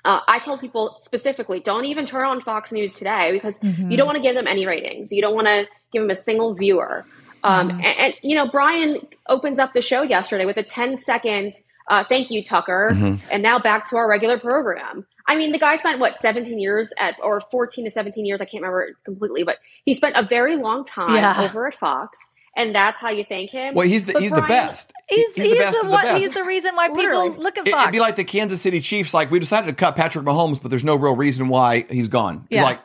Uh, 0.03 0.21
I 0.27 0.39
told 0.39 0.59
people 0.61 0.97
specifically, 0.99 1.59
don't 1.59 1.85
even 1.85 2.05
turn 2.05 2.23
on 2.25 2.41
Fox 2.41 2.71
News 2.71 2.93
today 2.97 3.31
because 3.31 3.59
Mm-hmm. 3.59 3.91
you 3.91 3.97
don't 3.97 4.07
want 4.07 4.17
to 4.17 4.23
give 4.23 4.35
them 4.35 4.47
any 4.47 4.65
ratings. 4.65 5.11
You 5.11 5.21
don't 5.21 5.35
want 5.35 5.47
to 5.47 5.67
give 5.93 6.01
them 6.01 6.09
a 6.09 6.15
single 6.15 6.53
viewer. 6.55 7.05
Um, 7.43 7.69
Mm-hmm. 7.69 7.79
and, 7.81 7.97
and, 7.99 8.13
you 8.23 8.35
know, 8.35 8.47
Brian 8.47 8.97
opens 9.29 9.59
up 9.59 9.73
the 9.73 9.81
show 9.81 10.01
yesterday 10.01 10.45
with 10.45 10.57
a 10.57 10.63
10 10.63 10.97
seconds, 10.97 11.63
uh, 11.89 12.03
thank 12.03 12.31
you, 12.31 12.43
Tucker, 12.43 12.89
Mm-hmm. 12.91 13.25
and 13.31 13.43
now 13.43 13.59
back 13.59 13.87
to 13.89 13.97
our 13.97 14.07
regular 14.09 14.39
program. 14.39 15.05
I 15.27 15.35
mean, 15.35 15.51
the 15.51 15.59
guy 15.59 15.75
spent 15.77 15.99
what 15.99 16.15
17 16.17 16.59
years 16.59 16.93
at, 16.99 17.15
or 17.21 17.41
14 17.51 17.85
to 17.85 17.91
17 17.91 18.25
years. 18.25 18.41
I 18.41 18.45
can't 18.45 18.61
remember 18.63 18.95
completely, 19.05 19.43
but 19.43 19.57
he 19.83 19.93
spent 19.93 20.15
a 20.15 20.23
very 20.23 20.55
long 20.55 20.85
time 20.85 21.15
Yeah. 21.15 21.41
over 21.49 21.67
at 21.67 21.73
Fox, 21.73 22.19
and 22.55 22.75
that's 22.75 22.99
how 22.99 23.09
you 23.09 23.23
thank 23.27 23.49
him. 23.49 23.73
Well, 23.73 23.87
he's 23.87 24.05
the 24.05 24.13
But 24.13 24.21
he's 24.21 24.31
the 24.31 24.41
best. 24.43 24.93
He's, 25.09 25.31
he's, 25.33 25.53
the, 25.57 25.67
of 25.67 25.73
the 25.83 25.89
one, 25.89 26.03
best. 26.03 26.21
he's 26.21 26.31
the 26.31 26.43
reason 26.43 26.75
why 26.75 26.87
people 26.89 27.03
Literally. 27.03 27.29
look 27.37 27.57
at 27.57 27.67
It- 27.67 27.71
Fox. 27.71 27.83
It'd 27.85 27.91
be 27.93 27.99
like 27.99 28.15
the 28.17 28.23
Kansas 28.23 28.61
City 28.61 28.79
Chiefs. 28.81 29.13
Like 29.15 29.31
we 29.31 29.39
decided 29.39 29.67
to 29.67 29.73
cut 29.73 29.95
Patrick 29.95 30.25
Mahomes, 30.25 30.61
but 30.61 30.69
there's 30.69 30.83
no 30.83 30.95
real 30.95 31.15
reason 31.15 31.47
why 31.47 31.85
he's 31.89 32.07
gone. 32.07 32.45
Yeah. 32.51 32.63
Like 32.63 32.79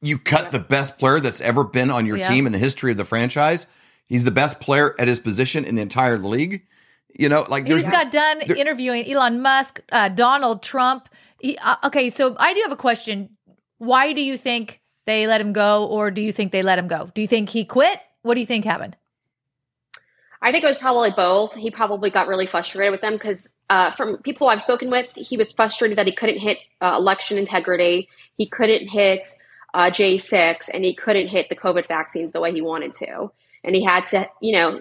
you 0.00 0.18
cut 0.18 0.52
the 0.52 0.60
best 0.60 0.98
player 0.98 1.20
that's 1.20 1.40
ever 1.40 1.62
been 1.64 1.90
on 1.90 2.06
your 2.06 2.16
Yeah. 2.16 2.28
team 2.28 2.46
in 2.46 2.52
the 2.52 2.58
history 2.58 2.90
of 2.90 2.96
the 2.96 3.04
franchise. 3.04 3.66
He's 4.06 4.24
the 4.24 4.30
best 4.30 4.60
player 4.60 4.94
at 4.98 5.08
his 5.08 5.20
position 5.20 5.64
in 5.64 5.74
the 5.74 5.82
entire 5.82 6.16
league. 6.18 6.62
You 7.18 7.28
know, 7.28 7.44
like 7.48 7.64
He 7.64 7.70
there's 7.70 7.82
just 7.82 7.92
got 7.92 8.10
done 8.10 8.40
there- 8.46 8.56
interviewing 8.56 9.10
Elon 9.10 9.40
Musk, 9.42 9.80
uh, 9.92 10.08
Donald 10.08 10.62
Trump. 10.62 11.08
Uh, 11.44 11.76
okay, 11.84 12.10
so 12.10 12.36
I 12.38 12.54
do 12.54 12.60
have 12.62 12.72
a 12.72 12.76
question. 12.76 13.36
Why 13.78 14.12
do 14.12 14.22
you 14.22 14.36
think 14.36 14.80
they 15.04 15.26
let 15.26 15.40
him 15.40 15.52
go, 15.52 15.86
or 15.86 16.10
do 16.10 16.22
you 16.22 16.32
think 16.32 16.52
they 16.52 16.62
let 16.62 16.78
him 16.78 16.88
go? 16.88 17.10
Do 17.14 17.22
you 17.22 17.28
think 17.28 17.50
he 17.50 17.64
quit? 17.64 18.00
What 18.22 18.34
do 18.34 18.40
you 18.40 18.46
think 18.46 18.64
happened? 18.64 18.96
I 20.42 20.52
think 20.52 20.64
it 20.64 20.66
was 20.66 20.78
probably 20.78 21.10
both. 21.10 21.54
He 21.54 21.70
probably 21.70 22.10
got 22.10 22.28
really 22.28 22.46
frustrated 22.46 22.92
with 22.92 23.00
them 23.00 23.14
because, 23.14 23.48
uh, 23.70 23.90
from 23.92 24.18
people 24.18 24.48
I've 24.48 24.62
spoken 24.62 24.90
with, 24.90 25.06
he 25.14 25.36
was 25.36 25.52
frustrated 25.52 25.98
that 25.98 26.06
he 26.06 26.12
couldn't 26.12 26.38
hit 26.38 26.58
uh, 26.80 26.96
election 26.98 27.38
integrity, 27.38 28.08
he 28.36 28.46
couldn't 28.46 28.88
hit 28.88 29.24
uh, 29.74 29.90
J6, 29.90 30.68
and 30.72 30.84
he 30.84 30.94
couldn't 30.94 31.28
hit 31.28 31.48
the 31.48 31.56
COVID 31.56 31.86
vaccines 31.86 32.32
the 32.32 32.40
way 32.40 32.52
he 32.52 32.60
wanted 32.60 32.92
to. 32.94 33.30
and 33.66 33.74
he 33.74 33.82
had 33.82 34.04
to, 34.06 34.28
you 34.40 34.52
know, 34.52 34.80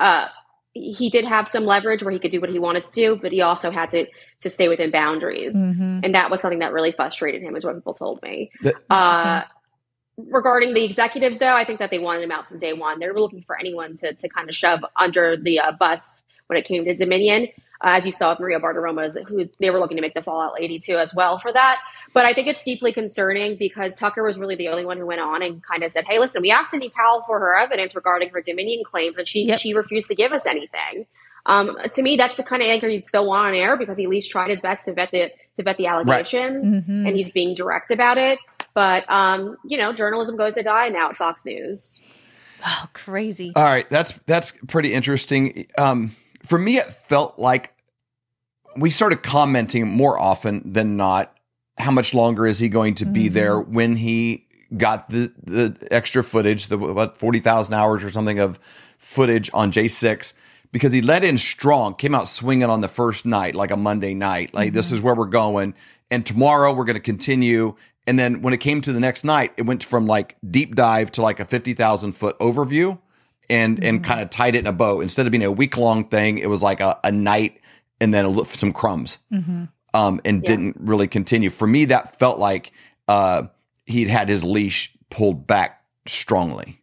uh, 0.00 0.26
he 0.74 1.08
did 1.08 1.24
have 1.24 1.48
some 1.48 1.64
leverage 1.64 2.02
where 2.02 2.12
he 2.12 2.18
could 2.18 2.32
do 2.32 2.40
what 2.40 2.50
he 2.50 2.58
wanted 2.58 2.84
to 2.84 2.90
do, 2.92 3.16
but 3.16 3.32
he 3.32 3.40
also 3.40 3.70
had 3.70 3.90
to 3.90 4.06
to 4.40 4.50
stay 4.50 4.68
within 4.68 4.90
boundaries, 4.90 5.54
Mhm. 5.56 6.00
and 6.04 6.14
that 6.14 6.30
was 6.30 6.40
something 6.40 6.58
that 6.58 6.72
really 6.72 6.92
frustrated 6.92 7.40
him, 7.42 7.56
is 7.56 7.64
what 7.64 7.74
people 7.76 7.94
told 7.94 8.20
me. 8.22 8.50
That- 8.62 8.74
Uh, 8.90 9.42
regarding 10.16 10.74
the 10.74 10.84
executives, 10.84 11.38
though, 11.38 11.54
I 11.54 11.64
think 11.64 11.78
that 11.78 11.90
they 11.90 11.98
wanted 11.98 12.22
him 12.24 12.30
out 12.32 12.46
from 12.48 12.58
day 12.58 12.72
one. 12.72 12.98
They 12.98 13.06
were 13.08 13.18
looking 13.18 13.42
for 13.42 13.58
anyone 13.58 13.96
to 13.96 14.12
to 14.14 14.28
kind 14.28 14.48
of 14.48 14.54
shove 14.54 14.84
under 14.96 15.36
the 15.36 15.60
uh, 15.60 15.72
bus 15.72 16.18
when 16.54 16.60
it 16.60 16.66
came 16.66 16.84
to 16.84 16.94
Dominion. 16.94 17.48
Uh, 17.82 17.96
as 17.96 18.06
you 18.06 18.12
saw 18.12 18.30
with 18.30 18.40
Maria 18.40 18.58
Bartiromo, 18.60 19.26
who 19.28 19.44
they 19.60 19.68
were 19.68 19.78
looking 19.78 19.96
to 19.96 20.00
make 20.00 20.14
the 20.14 20.22
Fallout 20.22 20.54
lady 20.54 20.78
too 20.78 20.96
as 20.96 21.12
well 21.14 21.38
for 21.38 21.52
that. 21.52 21.80
But 22.14 22.24
I 22.24 22.32
think 22.32 22.46
it's 22.48 22.62
deeply 22.62 22.92
concerning 22.92 23.56
because 23.58 23.94
Tucker 23.94 24.22
was 24.22 24.38
really 24.38 24.54
the 24.54 24.68
only 24.68 24.86
one 24.86 24.96
who 24.96 25.04
went 25.04 25.20
on 25.20 25.42
and 25.42 25.62
kind 25.62 25.82
of 25.82 25.90
said, 25.90 26.04
"Hey, 26.08 26.18
listen, 26.18 26.40
we 26.40 26.50
asked 26.52 26.70
Sidney 26.70 26.88
Powell 26.90 27.24
for 27.26 27.38
her 27.40 27.58
evidence 27.58 27.94
regarding 27.94 28.30
her 28.30 28.40
Dominion 28.40 28.84
claims, 28.84 29.18
and 29.18 29.26
she 29.28 29.44
Yep. 29.44 29.58
she 29.58 29.74
refused 29.74 30.08
to 30.08 30.14
give 30.14 30.32
us 30.32 30.46
anything." 30.46 31.06
Um, 31.46 31.76
to 31.92 32.00
me, 32.02 32.16
that's 32.16 32.36
the 32.38 32.42
kind 32.42 32.62
of 32.62 32.68
anchor 32.68 32.88
you'd 32.88 33.06
still 33.06 33.26
want 33.26 33.48
on 33.48 33.54
air 33.54 33.76
because 33.76 33.98
he 33.98 34.04
at 34.04 34.10
least 34.10 34.30
tried 34.30 34.48
his 34.48 34.62
best 34.62 34.86
to 34.86 34.94
vet 34.94 35.10
the 35.10 35.30
to 35.56 35.62
vet 35.62 35.76
the 35.76 35.86
allegations, 35.88 36.66
Mhm. 36.68 37.06
and 37.08 37.16
he's 37.16 37.32
being 37.32 37.52
direct 37.54 37.90
about 37.90 38.16
it. 38.16 38.38
But 38.72 39.10
um, 39.10 39.58
you 39.64 39.76
know, 39.76 39.92
journalism 39.92 40.36
goes 40.36 40.54
to 40.54 40.62
die 40.62 40.88
now 40.88 41.10
at 41.10 41.16
Fox 41.16 41.44
News. 41.44 42.08
Oh, 42.66 42.86
crazy. 42.94 43.52
All 43.54 43.64
right, 43.64 43.90
that's 43.90 44.12
that's 44.26 44.52
pretty 44.68 44.94
interesting. 44.94 45.66
Um, 45.76 46.16
for 46.44 46.58
me, 46.58 46.76
it 46.76 46.86
felt 46.92 47.38
like 47.38 47.72
we 48.76 48.90
started 48.90 49.22
commenting 49.22 49.88
more 49.88 50.18
often 50.18 50.72
than 50.72 50.96
not. 50.96 51.36
How 51.78 51.90
much 51.90 52.14
longer 52.14 52.46
is 52.46 52.58
he 52.58 52.68
going 52.68 52.94
to 52.96 53.06
be 53.06 53.28
Mhm. 53.28 53.32
there 53.32 53.60
when 53.60 53.96
he 53.96 54.46
got 54.76 55.08
the 55.10 55.32
the 55.42 55.76
extra 55.90 56.22
footage, 56.22 56.68
the 56.68 56.78
what 56.78 57.16
forty 57.16 57.40
thousand 57.40 57.74
hours 57.74 58.04
or 58.04 58.10
something 58.10 58.38
of 58.38 58.58
footage 58.98 59.50
on 59.54 59.70
J 59.72 59.88
six? 59.88 60.34
Because 60.72 60.92
he 60.92 61.00
let 61.00 61.22
in 61.24 61.38
strong, 61.38 61.94
came 61.94 62.14
out 62.14 62.28
swinging 62.28 62.68
on 62.68 62.80
the 62.80 62.88
first 62.88 63.24
night, 63.26 63.54
like 63.54 63.70
a 63.70 63.76
Monday 63.76 64.12
night. 64.14 64.52
Like 64.54 64.72
this 64.72 64.90
is 64.90 65.00
where 65.00 65.14
we're 65.14 65.26
going, 65.26 65.74
and 66.10 66.26
tomorrow 66.26 66.72
we're 66.72 66.84
going 66.84 66.96
to 66.96 67.02
continue. 67.02 67.74
And 68.06 68.18
then 68.18 68.42
when 68.42 68.52
it 68.52 68.58
came 68.58 68.80
to 68.82 68.92
the 68.92 69.00
next 69.00 69.24
night, 69.24 69.52
it 69.56 69.62
went 69.62 69.82
from 69.82 70.06
like 70.06 70.34
deep 70.48 70.74
dive 70.74 71.10
to 71.12 71.22
like 71.22 71.40
a 71.40 71.44
fifty 71.44 71.74
thousand 71.74 72.12
foot 72.12 72.38
overview 72.38 72.98
and 73.50 73.82
and 73.84 74.02
kind 74.04 74.20
of 74.20 74.30
tied 74.30 74.54
it 74.56 74.60
in 74.60 74.66
a 74.66 74.72
bow. 74.72 75.00
Instead 75.00 75.26
of 75.26 75.32
being 75.32 75.44
a 75.44 75.52
week 75.52 75.76
long 75.76 76.04
thing, 76.08 76.38
it 76.38 76.48
was 76.48 76.62
like 76.62 76.80
a, 76.80 76.98
a 77.04 77.12
night 77.12 77.60
and 78.00 78.12
then 78.12 78.24
a, 78.24 78.44
some 78.44 78.72
crumbs, 78.72 79.18
Mhm. 79.32 79.68
um, 79.94 80.20
and 80.24 80.42
Yeah. 80.42 80.46
didn't 80.46 80.76
really 80.80 81.06
continue. 81.06 81.50
For 81.50 81.66
me, 81.66 81.84
that 81.86 82.18
felt 82.18 82.38
like 82.38 82.72
uh, 83.08 83.44
he'd 83.86 84.08
had 84.08 84.28
his 84.28 84.42
leash 84.44 84.92
pulled 85.10 85.46
back 85.46 85.82
strongly. 86.06 86.80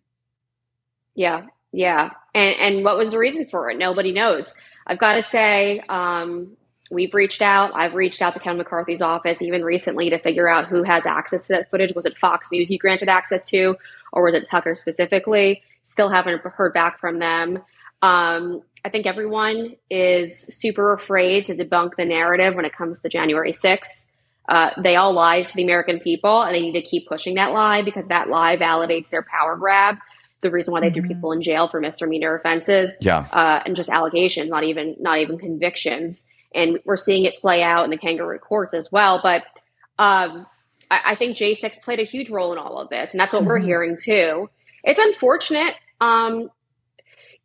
Yeah, 1.15 1.43
yeah. 1.71 2.11
And 2.33 2.55
and 2.59 2.83
what 2.85 2.97
was 2.97 3.11
the 3.11 3.17
reason 3.17 3.45
for 3.45 3.69
it? 3.69 3.77
Nobody 3.77 4.11
knows. 4.11 4.53
I've 4.87 4.97
got 4.99 5.15
to 5.15 5.23
say, 5.23 5.81
um, 5.89 6.55
we've 6.89 7.13
reached 7.13 7.41
out. 7.41 7.71
I've 7.75 7.93
reached 7.93 8.21
out 8.21 8.33
to 8.33 8.39
Kevin 8.39 8.57
McCarthy's 8.57 9.01
office 9.01 9.41
even 9.41 9.63
recently 9.63 10.09
to 10.09 10.17
figure 10.19 10.47
out 10.49 10.67
who 10.67 10.83
has 10.83 11.05
access 11.05 11.47
to 11.47 11.53
that 11.53 11.69
footage. 11.69 11.93
Was 11.95 12.05
it 12.05 12.17
Fox 12.17 12.51
News 12.51 12.69
you 12.71 12.77
granted 12.77 13.09
access 13.09 13.45
to, 13.49 13.75
or 14.13 14.23
was 14.23 14.33
it 14.33 14.47
Tucker 14.49 14.75
specifically? 14.75 15.61
Still 15.83 16.09
haven't 16.09 16.41
heard 16.43 16.73
back 16.73 17.00
from 17.00 17.19
them. 17.19 17.57
Um, 18.01 18.61
I 18.83 18.89
think 18.89 19.05
everyone 19.05 19.75
is 19.89 20.39
super 20.41 20.93
afraid 20.93 21.45
to 21.45 21.55
debunk 21.55 21.95
the 21.97 22.05
narrative 22.05 22.55
when 22.55 22.65
it 22.65 22.73
comes 22.75 23.01
to 23.01 23.09
January 23.09 23.53
6th. 23.53 24.07
Uh, 24.50 24.71
they 24.81 24.95
all 24.95 25.13
lied 25.13 25.45
to 25.45 25.55
the 25.55 25.63
American 25.63 26.00
people, 26.00 26.41
and 26.41 26.55
they 26.55 26.61
need 26.61 26.73
to 26.73 26.81
keep 26.81 27.07
pushing 27.07 27.35
that 27.35 27.51
lie 27.51 27.81
because 27.83 28.07
that 28.07 28.29
lie 28.29 28.57
validates 28.57 29.09
their 29.09 29.21
power 29.23 29.55
grab. 29.55 29.97
The 30.41 30.50
reason 30.50 30.71
why 30.73 30.79
they 30.81 30.89
threw 30.89 31.03
Mhm. 31.03 31.07
people 31.09 31.31
in 31.31 31.41
jail 31.43 31.67
for 31.67 31.79
misdemeanor 31.79 32.35
offenses 32.35 32.97
Yeah, 33.00 33.27
uh, 33.31 33.61
and 33.65 33.75
just 33.75 33.89
allegations, 33.89 34.50
not 34.50 34.63
even 34.63 34.95
not 35.00 35.19
even 35.19 35.38
convictions. 35.38 36.27
And 36.55 36.79
we're 36.83 36.97
seeing 36.97 37.25
it 37.25 37.39
play 37.39 37.61
out 37.61 37.85
in 37.85 37.91
the 37.91 37.97
kangaroo 37.97 38.39
courts 38.39 38.73
as 38.73 38.91
well. 38.91 39.19
But 39.21 39.43
um, 40.00 40.47
I, 40.89 41.01
I 41.11 41.15
think 41.15 41.38
J6 41.38 41.81
played 41.83 42.00
a 42.00 42.03
huge 42.03 42.31
role 42.31 42.51
in 42.53 42.57
all 42.57 42.79
of 42.79 42.89
this, 42.89 43.11
and 43.11 43.19
that's 43.19 43.33
what 43.33 43.43
we're 43.45 43.59
Mhm. 43.59 43.65
hearing 43.65 43.97
too. 44.03 44.50
It's 44.83 45.00
unfortunate. 45.00 45.75
Um, 46.00 46.50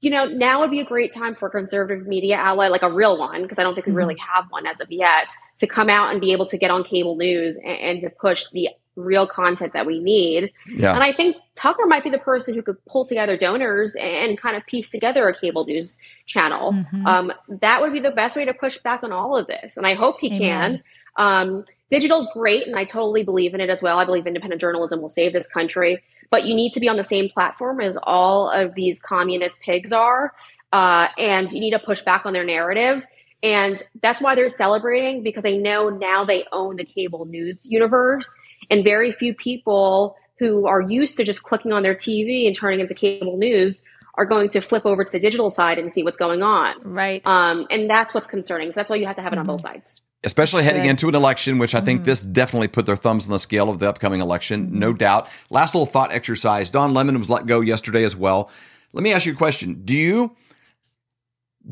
you 0.00 0.10
know, 0.10 0.26
now 0.26 0.60
would 0.60 0.70
be 0.70 0.80
a 0.80 0.84
great 0.84 1.12
time 1.12 1.34
for 1.34 1.48
a 1.48 1.50
conservative 1.50 2.06
media 2.06 2.36
outlet, 2.36 2.70
like 2.70 2.82
a 2.82 2.92
real 2.92 3.18
one, 3.18 3.42
because 3.42 3.58
I 3.58 3.62
don't 3.62 3.74
think 3.74 3.86
we 3.86 3.92
really 3.92 4.16
have 4.18 4.46
one 4.50 4.66
as 4.66 4.80
of 4.80 4.90
yet, 4.92 5.30
to 5.58 5.66
come 5.66 5.88
out 5.88 6.12
and 6.12 6.20
be 6.20 6.32
able 6.32 6.46
to 6.46 6.58
get 6.58 6.70
on 6.70 6.84
cable 6.84 7.16
news 7.16 7.56
and, 7.56 7.78
and 7.78 8.00
to 8.02 8.10
push 8.10 8.44
the 8.52 8.68
real 8.94 9.26
content 9.26 9.74
that 9.74 9.86
we 9.86 10.00
need. 10.00 10.52
yeah. 10.68 10.94
And 10.94 11.02
I 11.02 11.12
think 11.12 11.36
Tucker 11.54 11.86
might 11.86 12.02
be 12.02 12.10
the 12.10 12.18
person 12.18 12.54
who 12.54 12.62
could 12.62 12.82
pull 12.86 13.04
together 13.04 13.36
donors 13.36 13.94
and 13.94 14.40
kind 14.40 14.56
of 14.56 14.64
piece 14.66 14.88
together 14.88 15.28
a 15.28 15.38
cable 15.38 15.66
news 15.66 15.98
channel. 16.26 16.72
Mhm. 16.72 17.06
Um, 17.06 17.32
that 17.60 17.82
would 17.82 17.92
be 17.92 18.00
the 18.00 18.10
best 18.10 18.36
way 18.36 18.46
to 18.46 18.54
push 18.54 18.78
back 18.78 19.02
on 19.02 19.12
all 19.12 19.36
of 19.36 19.46
this. 19.46 19.76
And 19.76 19.86
I 19.86 19.94
hope 19.94 20.18
he 20.20 20.28
Amen. 20.28 20.38
can. 20.38 20.82
Um, 21.18 21.64
is 21.90 22.28
great, 22.34 22.66
and 22.66 22.76
I 22.76 22.84
totally 22.84 23.22
believe 23.22 23.54
in 23.54 23.60
it 23.60 23.70
as 23.70 23.80
well. 23.82 23.98
I 23.98 24.04
believe 24.04 24.26
independent 24.26 24.60
journalism 24.60 25.00
will 25.00 25.08
save 25.08 25.32
this 25.32 25.46
country. 25.46 26.02
But 26.30 26.44
you 26.46 26.54
need 26.54 26.72
to 26.72 26.80
be 26.80 26.88
on 26.88 26.96
the 26.96 27.04
same 27.04 27.28
platform 27.28 27.80
as 27.80 27.96
all 28.02 28.50
of 28.50 28.74
these 28.74 29.00
communist 29.00 29.60
pigs 29.60 29.92
are. 29.92 30.32
Uh, 30.72 31.08
and 31.18 31.50
you 31.52 31.60
need 31.60 31.70
to 31.70 31.78
push 31.78 32.02
back 32.02 32.26
on 32.26 32.32
their 32.32 32.44
narrative. 32.44 33.06
And 33.42 33.82
that's 34.02 34.20
why 34.20 34.34
they're 34.34 34.48
celebrating 34.48 35.22
because 35.22 35.42
they 35.42 35.58
know 35.58 35.88
now 35.88 36.24
they 36.24 36.44
own 36.52 36.76
the 36.76 36.84
cable 36.84 37.24
news 37.26 37.58
universe. 37.64 38.34
And 38.70 38.82
very 38.82 39.12
few 39.12 39.34
people 39.34 40.16
who 40.38 40.66
are 40.66 40.82
used 40.82 41.16
to 41.16 41.24
just 41.24 41.42
clicking 41.42 41.72
on 41.72 41.82
their 41.82 41.94
TV 41.94 42.46
and 42.46 42.56
turning 42.56 42.80
into 42.80 42.94
cable 42.94 43.36
news 43.36 43.84
are 44.16 44.24
going 44.26 44.48
to 44.50 44.60
flip 44.60 44.86
over 44.86 45.04
to 45.04 45.12
the 45.12 45.20
digital 45.20 45.50
side 45.50 45.78
and 45.78 45.92
see 45.92 46.02
what's 46.02 46.16
going 46.16 46.42
on. 46.42 46.74
right. 46.82 47.26
Um, 47.26 47.66
and 47.70 47.88
that's 47.90 48.14
what's 48.14 48.26
concerning. 48.26 48.72
So 48.72 48.80
that's 48.80 48.88
why 48.90 48.96
you 48.96 49.06
have 49.06 49.16
to 49.16 49.22
have 49.22 49.32
it 49.32 49.38
on 49.38 49.46
both 49.46 49.60
sides. 49.60 50.04
especially 50.24 50.64
heading 50.64 50.82
Good. 50.82 50.88
into 50.90 51.08
an 51.08 51.14
election, 51.14 51.58
which 51.58 51.72
I 51.74 51.80
think 51.80 52.00
Mhm. 52.00 52.04
this 52.06 52.20
definitely 52.20 52.66
put 52.68 52.84
their 52.86 52.96
thumbs 52.96 53.26
on 53.26 53.30
the 53.30 53.38
scale 53.38 53.68
of 53.70 53.78
the 53.78 53.88
upcoming 53.88 54.20
election, 54.20 54.70
no 54.72 54.92
doubt. 54.92 55.28
Last 55.50 55.72
little 55.74 55.86
thought 55.86 56.12
exercise. 56.12 56.68
Don 56.68 56.92
Lemon 56.94 57.16
was 57.18 57.30
let 57.30 57.46
go 57.46 57.60
yesterday 57.60 58.02
as 58.02 58.16
well. 58.16 58.50
Let 58.92 59.04
me 59.04 59.12
ask 59.12 59.24
you 59.26 59.34
a 59.34 59.36
question. 59.36 59.82
Do 59.84 59.94
you 59.94 60.34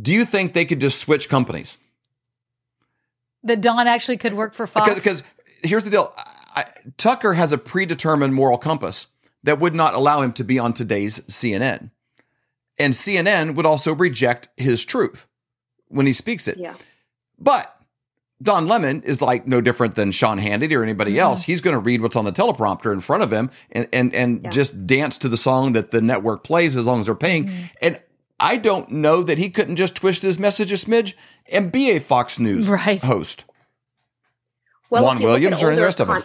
do 0.01 0.13
you 0.13 0.25
think 0.25 0.53
they 0.53 0.65
could 0.67 0.81
just 0.81 1.01
switch 1.01 1.29
companies? 1.29 1.79
that 3.43 3.61
Don 3.61 3.87
actually 3.87 4.17
could 4.17 4.35
work 4.35 4.55
for 4.55 4.67
Fox. 4.67 4.89
Because, 4.89 5.21
because 5.23 5.23
here's 5.63 5.85
the 5.85 5.91
deal. 5.91 6.15
I, 6.57 6.65
Tucker 6.97 7.35
has 7.35 7.53
a 7.53 7.59
predetermined 7.59 8.35
moral 8.35 8.57
compass 8.59 9.07
that 9.43 9.59
would 9.59 9.75
not 9.75 9.95
allow 9.95 10.21
him 10.23 10.33
to 10.35 10.45
be 10.45 10.59
on 10.59 10.73
today's 10.73 11.21
CNN. 11.29 11.91
And 12.79 12.93
CNN 12.95 13.55
would 13.55 13.67
also 13.67 13.95
reject 13.95 14.49
his 14.57 14.85
truth 14.85 15.27
when 15.89 16.07
he 16.07 16.13
speaks 16.13 16.49
it. 16.49 16.59
Yeah. 16.59 16.75
But 17.39 17.71
Don 18.43 18.67
Lemon 18.67 19.03
is 19.03 19.23
like 19.23 19.47
no 19.47 19.61
different 19.61 19.95
than 19.95 20.11
Sean 20.11 20.39
Hannity 20.41 20.77
or 20.77 20.83
anybody 20.83 21.13
Mhm. 21.15 21.19
else. 21.19 21.43
He's 21.45 21.61
going 21.61 21.75
to 21.75 21.81
read 21.81 22.03
what's 22.03 22.17
on 22.17 22.25
the 22.25 22.33
teleprompter 22.33 22.93
in 22.93 23.01
front 23.01 23.23
of 23.23 23.33
him 23.33 23.51
and 23.71 23.87
and 23.93 24.13
and 24.15 24.41
Yeah. 24.45 24.51
just 24.51 24.87
dance 24.87 25.17
to 25.19 25.29
the 25.29 25.37
song 25.37 25.73
that 25.73 25.93
the 25.93 26.01
network 26.01 26.43
plays 26.43 26.75
as 26.77 26.85
long 26.85 27.01
as 27.01 27.07
they're 27.07 27.15
paying. 27.15 27.47
Mhm. 27.47 27.71
And 27.81 28.01
I 28.41 28.57
don't 28.57 28.91
know 28.91 29.23
that 29.23 29.39
he 29.39 29.49
couldn't 29.49 29.77
just 29.77 29.95
twist 29.95 30.23
his 30.23 30.39
message 30.41 30.73
a 30.73 30.75
smidge 30.75 31.15
and 31.51 31.71
be 31.71 31.93
a 31.93 32.01
Fox 32.01 32.39
News 32.41 32.69
Right. 32.69 33.01
host. 33.01 33.45
Well, 34.91 35.05
Juan 35.05 35.17
if 35.17 35.23
you 35.23 35.29
look 35.29 35.37
at 35.37 35.41
Williams 35.43 35.63
or 35.63 35.67
any 35.67 35.75
of 35.75 35.79
the 35.81 35.85
rest 35.85 36.01
of 36.01 36.09
them? 36.09 36.25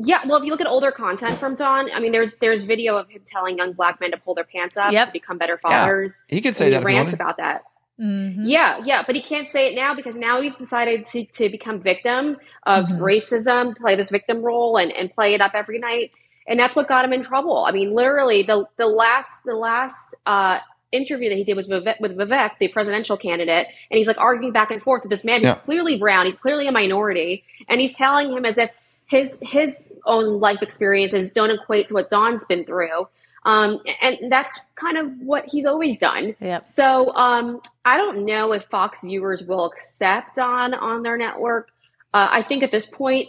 Yeah, 0.00 0.20
well, 0.26 0.38
if 0.38 0.44
you 0.44 0.50
look 0.52 0.60
at 0.60 0.68
older 0.68 0.92
content 0.92 1.38
from 1.38 1.56
Don, 1.56 1.90
I 1.92 1.98
mean, 1.98 2.12
there's 2.12 2.36
there's 2.36 2.62
video 2.62 2.96
of 2.96 3.08
him 3.08 3.22
telling 3.26 3.58
young 3.58 3.72
black 3.72 4.00
men 4.00 4.12
to 4.12 4.16
pull 4.16 4.34
their 4.34 4.44
pants 4.44 4.76
up 4.76 4.92
Yep. 4.92 5.06
to 5.08 5.12
become 5.12 5.38
better 5.38 5.58
fathers. 5.58 5.74
Yeah. 5.74 5.84
fathers. 5.84 6.24
He 6.28 6.40
could 6.40 6.54
say 6.54 6.66
and 6.66 6.74
that 6.74 6.78
he 6.78 6.84
if 6.84 6.88
he 6.88 6.96
rants 6.96 7.12
about 7.12 7.36
that. 7.38 7.62
Mhm. 8.00 8.42
Yeah, 8.44 8.80
yeah, 8.84 9.02
but 9.04 9.16
he 9.16 9.22
can't 9.22 9.50
say 9.50 9.66
it 9.66 9.74
now 9.74 9.92
because 9.94 10.16
now 10.16 10.40
he's 10.40 10.54
decided 10.56 11.04
to 11.06 11.24
to 11.24 11.48
become 11.48 11.80
victim 11.80 12.36
of 12.64 12.84
Mhm. 12.86 12.98
racism, 13.00 13.76
play 13.76 13.96
this 13.96 14.10
victim 14.10 14.40
role, 14.42 14.76
and 14.76 14.92
and 14.92 15.12
play 15.12 15.34
it 15.34 15.40
up 15.40 15.50
every 15.54 15.80
night, 15.80 16.12
and 16.46 16.60
that's 16.60 16.76
what 16.76 16.86
got 16.86 17.04
him 17.04 17.12
in 17.12 17.22
trouble. 17.22 17.64
I 17.66 17.72
mean, 17.72 17.92
literally, 17.92 18.42
the 18.42 18.66
the 18.76 18.86
last 18.86 19.42
the 19.44 19.56
last 19.56 20.14
uh, 20.26 20.60
interview 20.92 21.28
that 21.28 21.36
he 21.36 21.42
did 21.42 21.56
was 21.56 21.66
with 21.66 21.84
Vivek, 21.84 22.00
with 22.00 22.16
Vivek, 22.16 22.52
the 22.60 22.68
presidential 22.68 23.16
candidate, 23.16 23.66
and 23.90 23.98
he's 23.98 24.06
like 24.06 24.16
arguing 24.18 24.52
back 24.52 24.70
and 24.70 24.80
forth 24.80 25.02
with 25.02 25.10
this 25.10 25.24
man 25.24 25.42
who's 25.42 25.52
clearly 25.64 25.98
brown, 25.98 26.24
he's 26.24 26.38
clearly 26.38 26.68
a 26.68 26.72
minority, 26.72 27.42
and 27.68 27.80
he's 27.80 27.94
telling 27.96 28.32
him 28.32 28.44
as 28.46 28.56
if 28.58 28.70
his 29.08 29.42
his 29.44 29.92
own 30.06 30.38
life 30.40 30.62
experiences 30.62 31.30
don't 31.32 31.50
equate 31.50 31.88
to 31.88 31.94
what 31.94 32.08
Don's 32.08 32.44
been 32.44 32.64
through. 32.64 33.08
Um, 33.44 33.80
and 34.02 34.30
that's 34.30 34.58
kind 34.74 34.98
of 34.98 35.10
what 35.20 35.46
he's 35.48 35.64
always 35.64 35.96
done. 35.98 36.34
Yep. 36.40 36.68
So 36.68 37.14
um, 37.14 37.60
I 37.84 37.96
don't 37.96 38.24
know 38.26 38.52
if 38.52 38.64
Fox 38.64 39.02
viewers 39.02 39.42
will 39.42 39.64
accept 39.66 40.36
Don 40.36 40.74
on 40.74 41.02
their 41.02 41.16
network. 41.16 41.70
Uh, 42.12 42.28
I 42.30 42.42
think 42.42 42.62
at 42.62 42.70
this 42.70 42.84
point, 42.84 43.28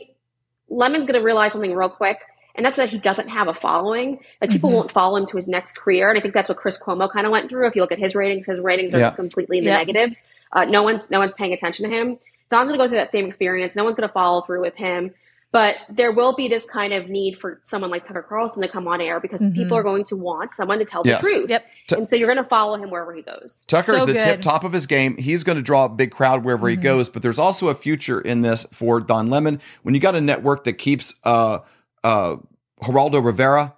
Lemon's 0.70 1.06
going 1.06 1.18
to 1.20 1.24
realize 1.26 1.54
something 1.54 1.74
real 1.74 1.90
quick, 1.90 2.18
and 2.56 2.66
that's 2.66 2.78
that 2.78 2.90
he 2.90 2.98
doesn't 2.98 3.30
have 3.30 3.48
a 3.48 3.54
following. 3.54 4.20
Like 4.42 4.50
people 4.50 4.70
Mhm. 4.70 4.74
won't 4.74 4.92
follow 4.92 5.16
him 5.16 5.26
to 5.28 5.38
his 5.38 5.48
next 5.48 5.78
career, 5.78 6.10
and 6.10 6.18
I 6.18 6.22
think 6.22 6.34
that's 6.34 6.50
what 6.50 6.58
Chris 6.58 6.78
Cuomo 6.78 7.10
kind 7.10 7.26
of 7.26 7.32
went 7.32 7.50
through. 7.50 7.68
If 7.68 7.76
you 7.76 7.82
look 7.82 7.92
at 7.94 8.00
his 8.00 8.16
ratings, 8.16 8.46
his 8.46 8.60
ratings 8.60 8.94
are 8.94 9.00
Yeah. 9.00 9.06
just 9.06 9.16
completely 9.16 9.60
in 9.60 9.64
the 9.64 9.70
Yeah. 9.72 9.78
negatives. 9.78 10.28
Uh, 10.52 10.66
no 10.66 10.84
one's 10.84 11.10
no 11.10 11.20
one's 11.20 11.34
paying 11.34 11.54
attention 11.54 11.90
to 11.90 11.96
him. 11.96 12.18
Don's 12.50 12.68
going 12.68 12.78
to 12.80 12.84
go 12.84 12.90
through 12.90 12.98
that 12.98 13.12
same 13.12 13.26
experience. 13.26 13.76
No 13.76 13.84
one's 13.84 13.96
going 13.96 14.08
to 14.10 14.14
follow 14.14 14.42
through 14.42 14.62
with 14.62 14.76
him. 14.76 15.14
But 15.52 15.78
there 15.90 16.12
will 16.12 16.36
be 16.36 16.48
this 16.48 16.66
kind 16.66 16.94
of 16.94 17.10
need 17.10 17.40
for 17.40 17.60
someone 17.64 17.90
like 17.90 18.06
Tucker 18.08 18.22
Carlson 18.28 18.62
to 18.62 18.68
come 18.68 18.88
on 18.88 19.02
air 19.02 19.20
because 19.20 19.42
Mhm. 19.42 19.56
people 19.56 19.76
are 19.78 19.82
going 19.84 20.04
to 20.06 20.16
want 20.16 20.54
someone 20.54 20.78
to 20.78 20.86
tell 20.86 21.02
Yes. 21.06 21.24
the 21.24 21.28
truth. 21.30 21.50
Yep. 21.50 21.66
Tu- 21.88 21.96
And 21.96 22.08
so 22.08 22.16
you're 22.16 22.28
going 22.28 22.38
to 22.44 22.48
follow 22.48 22.76
him 22.76 22.92
wherever 22.92 23.14
he 23.16 23.24
goes. 23.24 23.66
Tucker 23.68 23.94
So 23.94 24.06
is 24.06 24.14
the 24.14 24.20
tip 24.20 24.42
top 24.42 24.64
of 24.64 24.74
his 24.74 24.86
game. 24.86 25.18
He's 25.18 25.44
going 25.44 25.56
to 25.56 25.64
draw 25.64 25.86
a 25.86 25.90
big 25.90 26.12
crowd 26.12 26.46
wherever 26.46 26.68
he 26.70 26.78
Mhm. 26.78 26.84
goes. 26.84 27.10
But 27.10 27.24
there's 27.24 27.40
also 27.40 27.70
a 27.70 27.74
future 27.74 28.22
in 28.22 28.42
this 28.42 28.68
for 28.72 29.00
Don 29.00 29.32
Lemon. 29.32 29.60
When 29.82 29.96
you 29.96 30.00
got 30.02 30.16
a 30.16 30.22
network 30.22 30.66
that 30.66 30.74
keeps 30.74 31.16
uh, 31.24 31.60
uh, 32.04 32.36
Geraldo 32.84 33.26
Rivera 33.26 33.74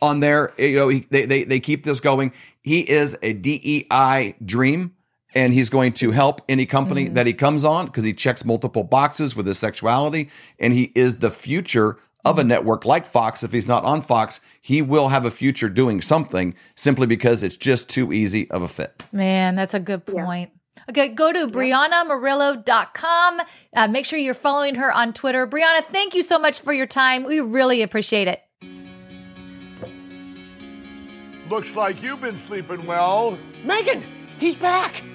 on 0.00 0.20
there, 0.20 0.52
you 0.58 0.76
know 0.76 0.88
he, 0.88 1.06
they, 1.10 1.26
they 1.26 1.44
they 1.44 1.60
keep 1.60 1.84
this 1.84 2.00
going. 2.00 2.32
He 2.62 2.80
is 2.80 3.16
a 3.22 3.34
DEI 3.34 4.34
dream. 4.44 4.92
And 5.34 5.54
he's 5.54 5.70
going 5.70 5.92
to 5.94 6.10
help 6.10 6.42
any 6.48 6.66
company 6.66 7.08
Mhm. 7.08 7.14
that 7.14 7.26
he 7.26 7.32
comes 7.32 7.64
on 7.64 7.86
because 7.86 8.04
he 8.04 8.12
checks 8.12 8.44
multiple 8.44 8.84
boxes 8.84 9.34
with 9.34 9.46
his 9.46 9.58
sexuality. 9.58 10.28
And 10.58 10.72
he 10.74 10.92
is 10.94 11.18
the 11.18 11.30
future 11.30 11.96
of 12.24 12.38
a 12.38 12.44
network 12.44 12.84
like 12.84 13.06
Fox. 13.06 13.42
If 13.42 13.52
he's 13.52 13.66
not 13.66 13.84
on 13.84 14.00
Fox, 14.02 14.40
he 14.60 14.80
will 14.82 15.08
have 15.08 15.24
a 15.24 15.30
future 15.30 15.68
doing 15.68 16.00
something 16.00 16.54
simply 16.76 17.06
because 17.06 17.42
it's 17.42 17.56
just 17.56 17.88
too 17.88 18.12
easy 18.12 18.48
of 18.50 18.62
a 18.62 18.68
fit. 18.68 19.02
Man, 19.10 19.56
that's 19.56 19.74
a 19.74 19.80
good 19.80 20.02
Yeah. 20.06 20.24
point. 20.24 20.50
Okay, 20.90 21.08
go 21.08 21.32
to 21.32 21.46
BreannaMorello.com. 21.48 23.40
Uh, 23.74 23.88
make 23.88 24.04
sure 24.04 24.18
you're 24.18 24.34
following 24.34 24.74
her 24.76 24.92
on 24.92 25.12
Twitter. 25.12 25.46
Breanna, 25.46 25.84
thank 25.92 26.14
you 26.14 26.22
so 26.22 26.38
much 26.38 26.60
for 26.60 26.72
your 26.72 26.86
time. 26.86 27.24
We 27.24 27.40
really 27.40 27.82
appreciate 27.82 28.28
it. 28.28 28.40
Looks 31.48 31.76
like 31.76 32.02
you've 32.02 32.20
been 32.20 32.36
sleeping 32.36 32.86
well, 32.86 33.38
Megan, 33.64 34.02
he's 34.38 34.56
back. 34.56 35.02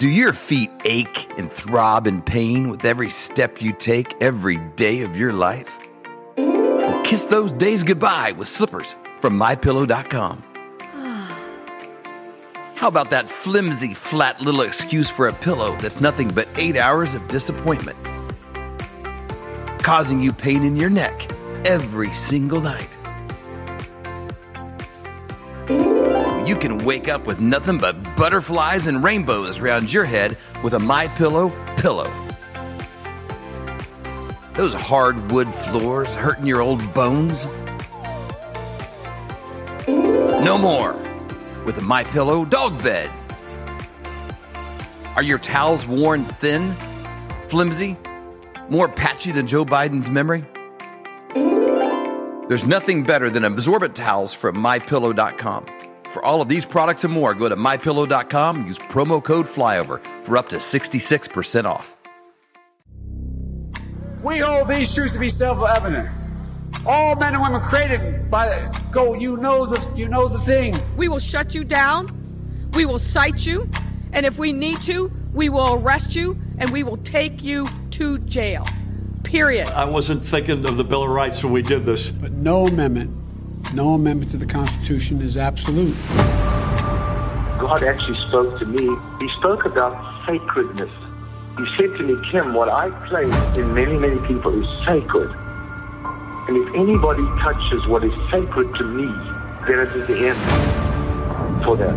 Do 0.00 0.08
your 0.08 0.32
feet 0.32 0.70
ache 0.86 1.30
and 1.36 1.52
throb 1.52 2.06
in 2.06 2.22
pain 2.22 2.70
with 2.70 2.86
every 2.86 3.10
step 3.10 3.60
you 3.60 3.74
take 3.74 4.14
every 4.22 4.56
day 4.74 5.02
of 5.02 5.14
your 5.14 5.30
life? 5.30 5.76
Well, 6.38 7.02
kiss 7.04 7.24
those 7.24 7.52
days 7.52 7.82
goodbye 7.82 8.32
with 8.32 8.48
slippers 8.48 8.96
from 9.20 9.38
mypillow.com. 9.38 10.42
How 12.76 12.88
about 12.88 13.10
that 13.10 13.28
flimsy, 13.28 13.92
flat 13.92 14.40
little 14.40 14.62
excuse 14.62 15.10
for 15.10 15.28
a 15.28 15.34
pillow 15.34 15.76
that's 15.82 16.00
nothing 16.00 16.28
but 16.28 16.48
eight 16.56 16.78
hours 16.78 17.12
of 17.12 17.28
disappointment? 17.28 17.98
Causing 19.82 20.18
you 20.18 20.32
pain 20.32 20.64
in 20.64 20.76
your 20.76 20.88
neck 20.88 21.30
every 21.66 22.14
single 22.14 22.62
night. 22.62 22.88
You 26.48 26.56
can 26.56 26.78
wake 26.86 27.08
up 27.08 27.26
with 27.26 27.38
nothing 27.38 27.76
but 27.76 28.09
butterflies 28.20 28.86
and 28.86 29.02
rainbows 29.02 29.60
around 29.60 29.90
your 29.90 30.04
head 30.04 30.36
with 30.62 30.74
a 30.74 30.78
My 30.78 31.08
Pillow 31.16 31.48
pillow. 31.78 32.12
Those 34.52 34.74
hardwood 34.74 35.48
floors 35.54 36.12
hurting 36.12 36.46
your 36.46 36.60
old 36.60 36.82
bones? 36.92 37.46
No 39.88 40.58
more 40.58 40.92
with 41.64 41.78
a 41.78 41.80
My 41.80 42.04
Pillow 42.04 42.44
dog 42.44 42.82
bed. 42.82 43.10
Are 45.16 45.22
your 45.22 45.38
towels 45.38 45.86
worn 45.86 46.26
thin, 46.26 46.74
flimsy, 47.48 47.96
more 48.68 48.90
patchy 48.90 49.32
than 49.32 49.46
Joe 49.46 49.64
Biden's 49.64 50.10
memory? 50.10 50.44
There's 52.48 52.66
nothing 52.66 53.02
better 53.02 53.30
than 53.30 53.46
absorbent 53.46 53.96
towels 53.96 54.34
from 54.34 54.56
mypillow.com. 54.56 55.89
For 56.12 56.24
all 56.24 56.42
of 56.42 56.48
these 56.48 56.66
products 56.66 57.04
and 57.04 57.12
more, 57.12 57.34
go 57.34 57.48
to 57.48 57.56
mypillow.com 57.56 58.56
and 58.56 58.66
use 58.66 58.78
promo 58.78 59.22
code 59.22 59.46
FLYOVER 59.46 60.00
for 60.24 60.36
up 60.36 60.48
to 60.48 60.56
66% 60.56 61.64
off. 61.64 61.96
We 64.22 64.38
hold 64.38 64.68
these 64.68 64.92
truths 64.92 65.14
to 65.14 65.20
be 65.20 65.28
self-evident. 65.28 66.08
All 66.84 67.14
men 67.16 67.34
and 67.34 67.42
women 67.42 67.60
created 67.60 68.30
by 68.30 68.70
go. 68.90 69.14
You 69.14 69.36
know 69.36 69.66
the 69.66 69.96
you 69.96 70.08
know 70.08 70.28
the 70.28 70.38
thing. 70.40 70.76
We 70.96 71.08
will 71.08 71.18
shut 71.18 71.54
you 71.54 71.64
down. 71.64 72.70
We 72.74 72.84
will 72.84 72.98
cite 72.98 73.46
you. 73.46 73.68
And 74.12 74.26
if 74.26 74.38
we 74.38 74.52
need 74.52 74.82
to, 74.82 75.12
we 75.32 75.48
will 75.48 75.74
arrest 75.74 76.16
you 76.16 76.38
and 76.58 76.70
we 76.70 76.82
will 76.82 76.96
take 76.98 77.42
you 77.42 77.68
to 77.92 78.18
jail. 78.18 78.66
Period. 79.22 79.68
I 79.68 79.84
wasn't 79.84 80.24
thinking 80.24 80.64
of 80.64 80.76
the 80.76 80.84
Bill 80.84 81.04
of 81.04 81.10
Rights 81.10 81.42
when 81.42 81.52
we 81.52 81.62
did 81.62 81.86
this. 81.86 82.10
But 82.10 82.32
no 82.32 82.66
amendment, 82.66 83.19
no 83.72 83.94
amendment 83.94 84.30
to 84.32 84.36
the 84.36 84.46
Constitution 84.46 85.20
is 85.22 85.36
absolute. 85.36 85.96
God 87.60 87.82
actually 87.82 88.18
spoke 88.28 88.58
to 88.58 88.66
me. 88.66 88.88
He 89.20 89.28
spoke 89.38 89.64
about 89.64 90.26
sacredness. 90.26 90.90
He 91.58 91.76
said 91.76 91.96
to 91.98 92.02
me, 92.02 92.16
Kim, 92.30 92.54
what 92.54 92.68
I 92.68 92.90
place 93.08 93.34
in 93.56 93.74
many, 93.74 93.96
many 93.98 94.18
people 94.26 94.50
is 94.60 94.66
sacred. 94.86 95.30
And 96.48 96.56
if 96.56 96.74
anybody 96.74 97.22
touches 97.42 97.86
what 97.86 98.02
is 98.02 98.12
sacred 98.30 98.74
to 98.76 98.84
me, 98.84 99.06
then 99.68 99.78
it 99.80 99.94
is 99.94 100.06
the 100.08 100.28
end 100.28 101.64
for 101.64 101.76
them. 101.76 101.94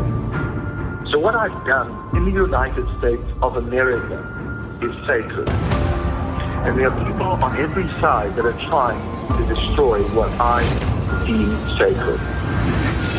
So 1.11 1.17
what 1.17 1.33
I've 1.33 1.65
done 1.65 2.15
in 2.15 2.25
the 2.25 2.31
United 2.31 2.85
States 2.99 3.23
of 3.41 3.55
America 3.55 4.19
is 4.81 4.93
sacred. 5.07 5.49
And 5.49 6.77
there 6.77 6.91
are 6.91 7.11
people 7.11 7.27
on 7.27 7.57
every 7.57 7.87
side 7.99 8.35
that 8.35 8.45
are 8.45 8.59
trying 8.67 8.99
to 9.37 9.55
destroy 9.55 10.03
what 10.09 10.29
I 10.39 10.61
sacred. 11.77 12.19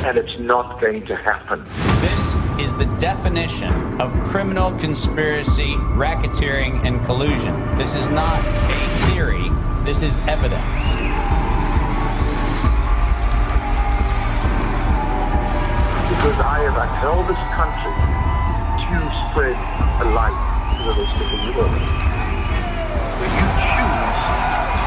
And 0.04 0.18
it's 0.18 0.38
not 0.38 0.80
going 0.80 1.07
to 1.07 1.16
happen. 1.16 1.64
This 2.00 2.66
is 2.66 2.72
the 2.74 2.87
definition 3.00 3.72
of 4.00 4.12
criminal 4.24 4.76
conspiracy, 4.78 5.74
racketeering, 5.96 6.87
and 6.87 7.04
collusion. 7.07 7.54
This 7.78 7.94
is 7.94 8.09
not 8.11 8.38
a 8.38 9.11
theory, 9.11 9.48
this 9.85 10.02
is 10.02 10.18
evidence. 10.28 10.62
Because 16.11 16.38
I 16.40 16.59
have 16.64 16.76
upheld 16.76 17.28
this 17.28 17.42
country 17.57 17.94
to 18.85 18.98
spread 19.30 19.57
a 20.00 20.07
light 20.14 20.37
to 20.76 20.83
the 20.85 20.94
rest 21.00 21.16
of 21.20 21.28
the 21.30 21.52
world. 21.59 21.74
When 23.20 23.30
you 23.33 23.48
choose 23.62 24.35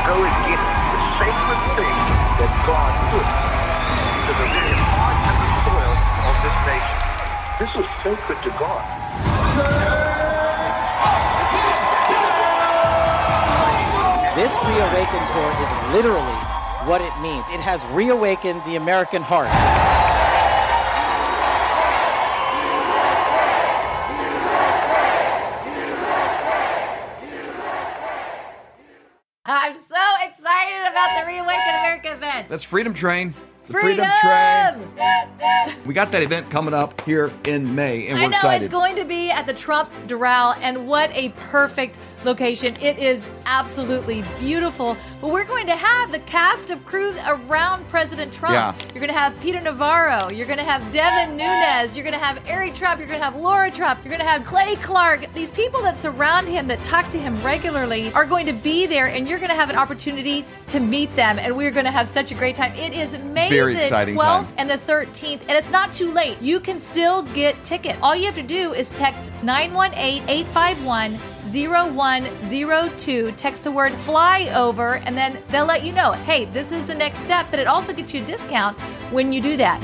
go 0.07 0.23
against 0.23 0.86
sacred 1.17 1.61
thing 1.73 1.97
that 2.37 2.51
God 2.69 2.93
put 3.09 3.25
to 3.25 4.31
the 4.37 4.47
very 4.53 4.77
heart 4.93 5.17
and 5.17 5.37
the 5.41 5.49
soil 5.65 5.95
of 6.29 6.35
this 6.45 6.57
nation, 6.69 6.97
this 7.57 7.71
was 7.73 7.87
sacred 8.05 8.37
to 8.45 8.51
God. 8.61 8.85
This 14.37 14.53
reawakened 14.61 15.27
tour 15.33 15.49
is 15.57 15.71
literally 15.97 16.39
what 16.85 17.01
it 17.01 17.13
means. 17.19 17.49
It 17.49 17.61
has 17.61 17.83
reawakened 17.87 18.63
the 18.65 18.75
American 18.75 19.23
heart. 19.23 19.49
I'm 29.49 29.77
so 29.77 29.95
excited 30.25 30.81
about 30.91 31.21
the 31.21 31.25
Reawaken 31.25 31.69
America 31.69 32.13
event. 32.13 32.49
That's 32.49 32.65
Freedom 32.65 32.93
Train. 32.93 33.33
The 33.67 33.73
Freedom! 33.73 34.05
Train. 34.21 35.77
We 35.85 35.93
got 35.93 36.11
that 36.11 36.21
event 36.21 36.49
coming 36.49 36.73
up 36.73 36.99
here 37.01 37.31
in 37.45 37.73
May, 37.73 38.07
and 38.07 38.19
I 38.19 38.23
we're 38.23 38.29
know 38.29 38.35
excited. 38.35 38.65
it's 38.65 38.71
going 38.71 38.97
to 38.97 39.05
be 39.05 39.31
at 39.31 39.47
the 39.47 39.53
Trump 39.53 39.89
Doral, 40.07 40.57
and 40.61 40.85
what 40.85 41.11
a 41.13 41.29
perfect 41.29 41.97
location. 42.23 42.73
It 42.81 42.97
is 42.99 43.25
absolutely 43.45 44.23
beautiful. 44.39 44.97
But 45.21 45.31
we're 45.31 45.45
going 45.45 45.65
to 45.67 45.75
have 45.75 46.11
the 46.11 46.19
cast 46.19 46.69
of 46.69 46.85
crew 46.85 47.13
around 47.25 47.87
President 47.87 48.33
Trump. 48.33 48.53
Yeah. 48.53 48.73
You're 48.93 49.01
going 49.01 49.13
to 49.13 49.19
have 49.19 49.39
Peter 49.39 49.59
Navarro. 49.59 50.27
You're 50.33 50.45
going 50.45 50.57
to 50.57 50.63
have 50.63 50.91
Devin 50.91 51.37
Nunes. 51.37 51.95
You're 51.95 52.03
going 52.03 52.17
to 52.17 52.23
have 52.23 52.41
Eric 52.47 52.75
Trump. 52.75 52.99
You're 52.99 53.07
going 53.07 53.19
to 53.19 53.25
have 53.25 53.35
Laura 53.35 53.71
Trump. 53.71 53.99
You're 54.03 54.11
going 54.11 54.25
to 54.25 54.29
have 54.29 54.45
Clay 54.45 54.75
Clark. 54.77 55.33
These 55.33 55.51
people 55.51 55.81
that 55.83 55.97
surround 55.97 56.47
him, 56.47 56.67
that 56.67 56.83
talk 56.83 57.09
to 57.11 57.19
him 57.19 57.41
regularly, 57.43 58.11
are 58.13 58.25
going 58.25 58.45
to 58.45 58.53
be 58.53 58.85
there, 58.85 59.07
and 59.07 59.27
you're 59.27 59.39
going 59.39 59.49
to 59.49 59.55
have 59.55 59.69
an 59.69 59.77
opportunity 59.77 60.45
to 60.67 60.79
meet 60.79 61.15
them. 61.15 61.39
And 61.39 61.55
we're 61.55 61.71
going 61.71 61.85
to 61.85 61.91
have 61.91 62.07
such 62.07 62.31
a 62.31 62.35
great 62.35 62.55
time. 62.55 62.73
It 62.75 62.93
is 62.93 63.17
May 63.23 63.49
Very 63.49 63.75
the 63.75 63.81
12th 63.81 64.17
time. 64.17 64.47
and 64.57 64.69
the 64.69 64.77
13th, 64.77 65.41
and 65.47 65.51
it's 65.51 65.71
not 65.71 65.93
too 65.93 66.11
late. 66.11 66.41
You 66.41 66.59
can 66.59 66.79
still 66.79 67.23
get 67.23 67.63
tickets. 67.63 67.97
All 68.01 68.15
you 68.15 68.25
have 68.25 68.35
to 68.35 68.43
do 68.43 68.73
is 68.73 68.89
text 68.91 69.31
918 69.43 70.23
851 70.29 71.19
0102. 71.53 73.31
Text 73.37 73.63
the 73.63 73.71
word 73.71 73.93
flyover, 73.93 75.01
and 75.05 75.17
then 75.17 75.41
they'll 75.49 75.65
let 75.65 75.83
you 75.83 75.91
know 75.91 76.11
hey, 76.11 76.45
this 76.45 76.71
is 76.71 76.85
the 76.85 76.95
next 76.95 77.19
step, 77.19 77.47
but 77.49 77.59
it 77.59 77.67
also 77.67 77.93
gets 77.93 78.13
you 78.13 78.21
a 78.21 78.25
discount 78.25 78.77
when 79.11 79.31
you 79.31 79.41
do 79.41 79.57
that. 79.57 79.81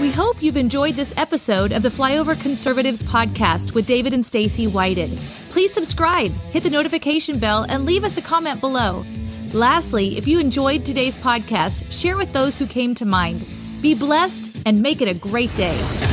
We 0.00 0.12
hope 0.12 0.40
you've 0.40 0.56
enjoyed 0.56 0.94
this 0.94 1.12
episode 1.16 1.72
of 1.72 1.82
the 1.82 1.88
Flyover 1.88 2.40
Conservatives 2.40 3.02
podcast 3.02 3.74
with 3.74 3.84
David 3.84 4.14
and 4.14 4.24
Stacy 4.24 4.68
Whited. 4.68 5.10
Please 5.50 5.74
subscribe, 5.74 6.30
hit 6.52 6.62
the 6.62 6.70
notification 6.70 7.40
bell, 7.40 7.66
and 7.68 7.84
leave 7.84 8.04
us 8.04 8.16
a 8.16 8.22
comment 8.22 8.60
below. 8.60 9.04
Lastly, 9.52 10.16
if 10.16 10.28
you 10.28 10.38
enjoyed 10.38 10.84
today's 10.84 11.18
podcast, 11.18 11.90
share 11.90 12.16
with 12.16 12.32
those 12.32 12.56
who 12.56 12.66
came 12.66 12.94
to 12.94 13.04
mind. 13.04 13.44
Be 13.82 13.94
blessed 13.94 14.47
and 14.68 14.82
make 14.82 15.00
it 15.00 15.08
a 15.08 15.14
great 15.14 15.54
day. 15.56 16.07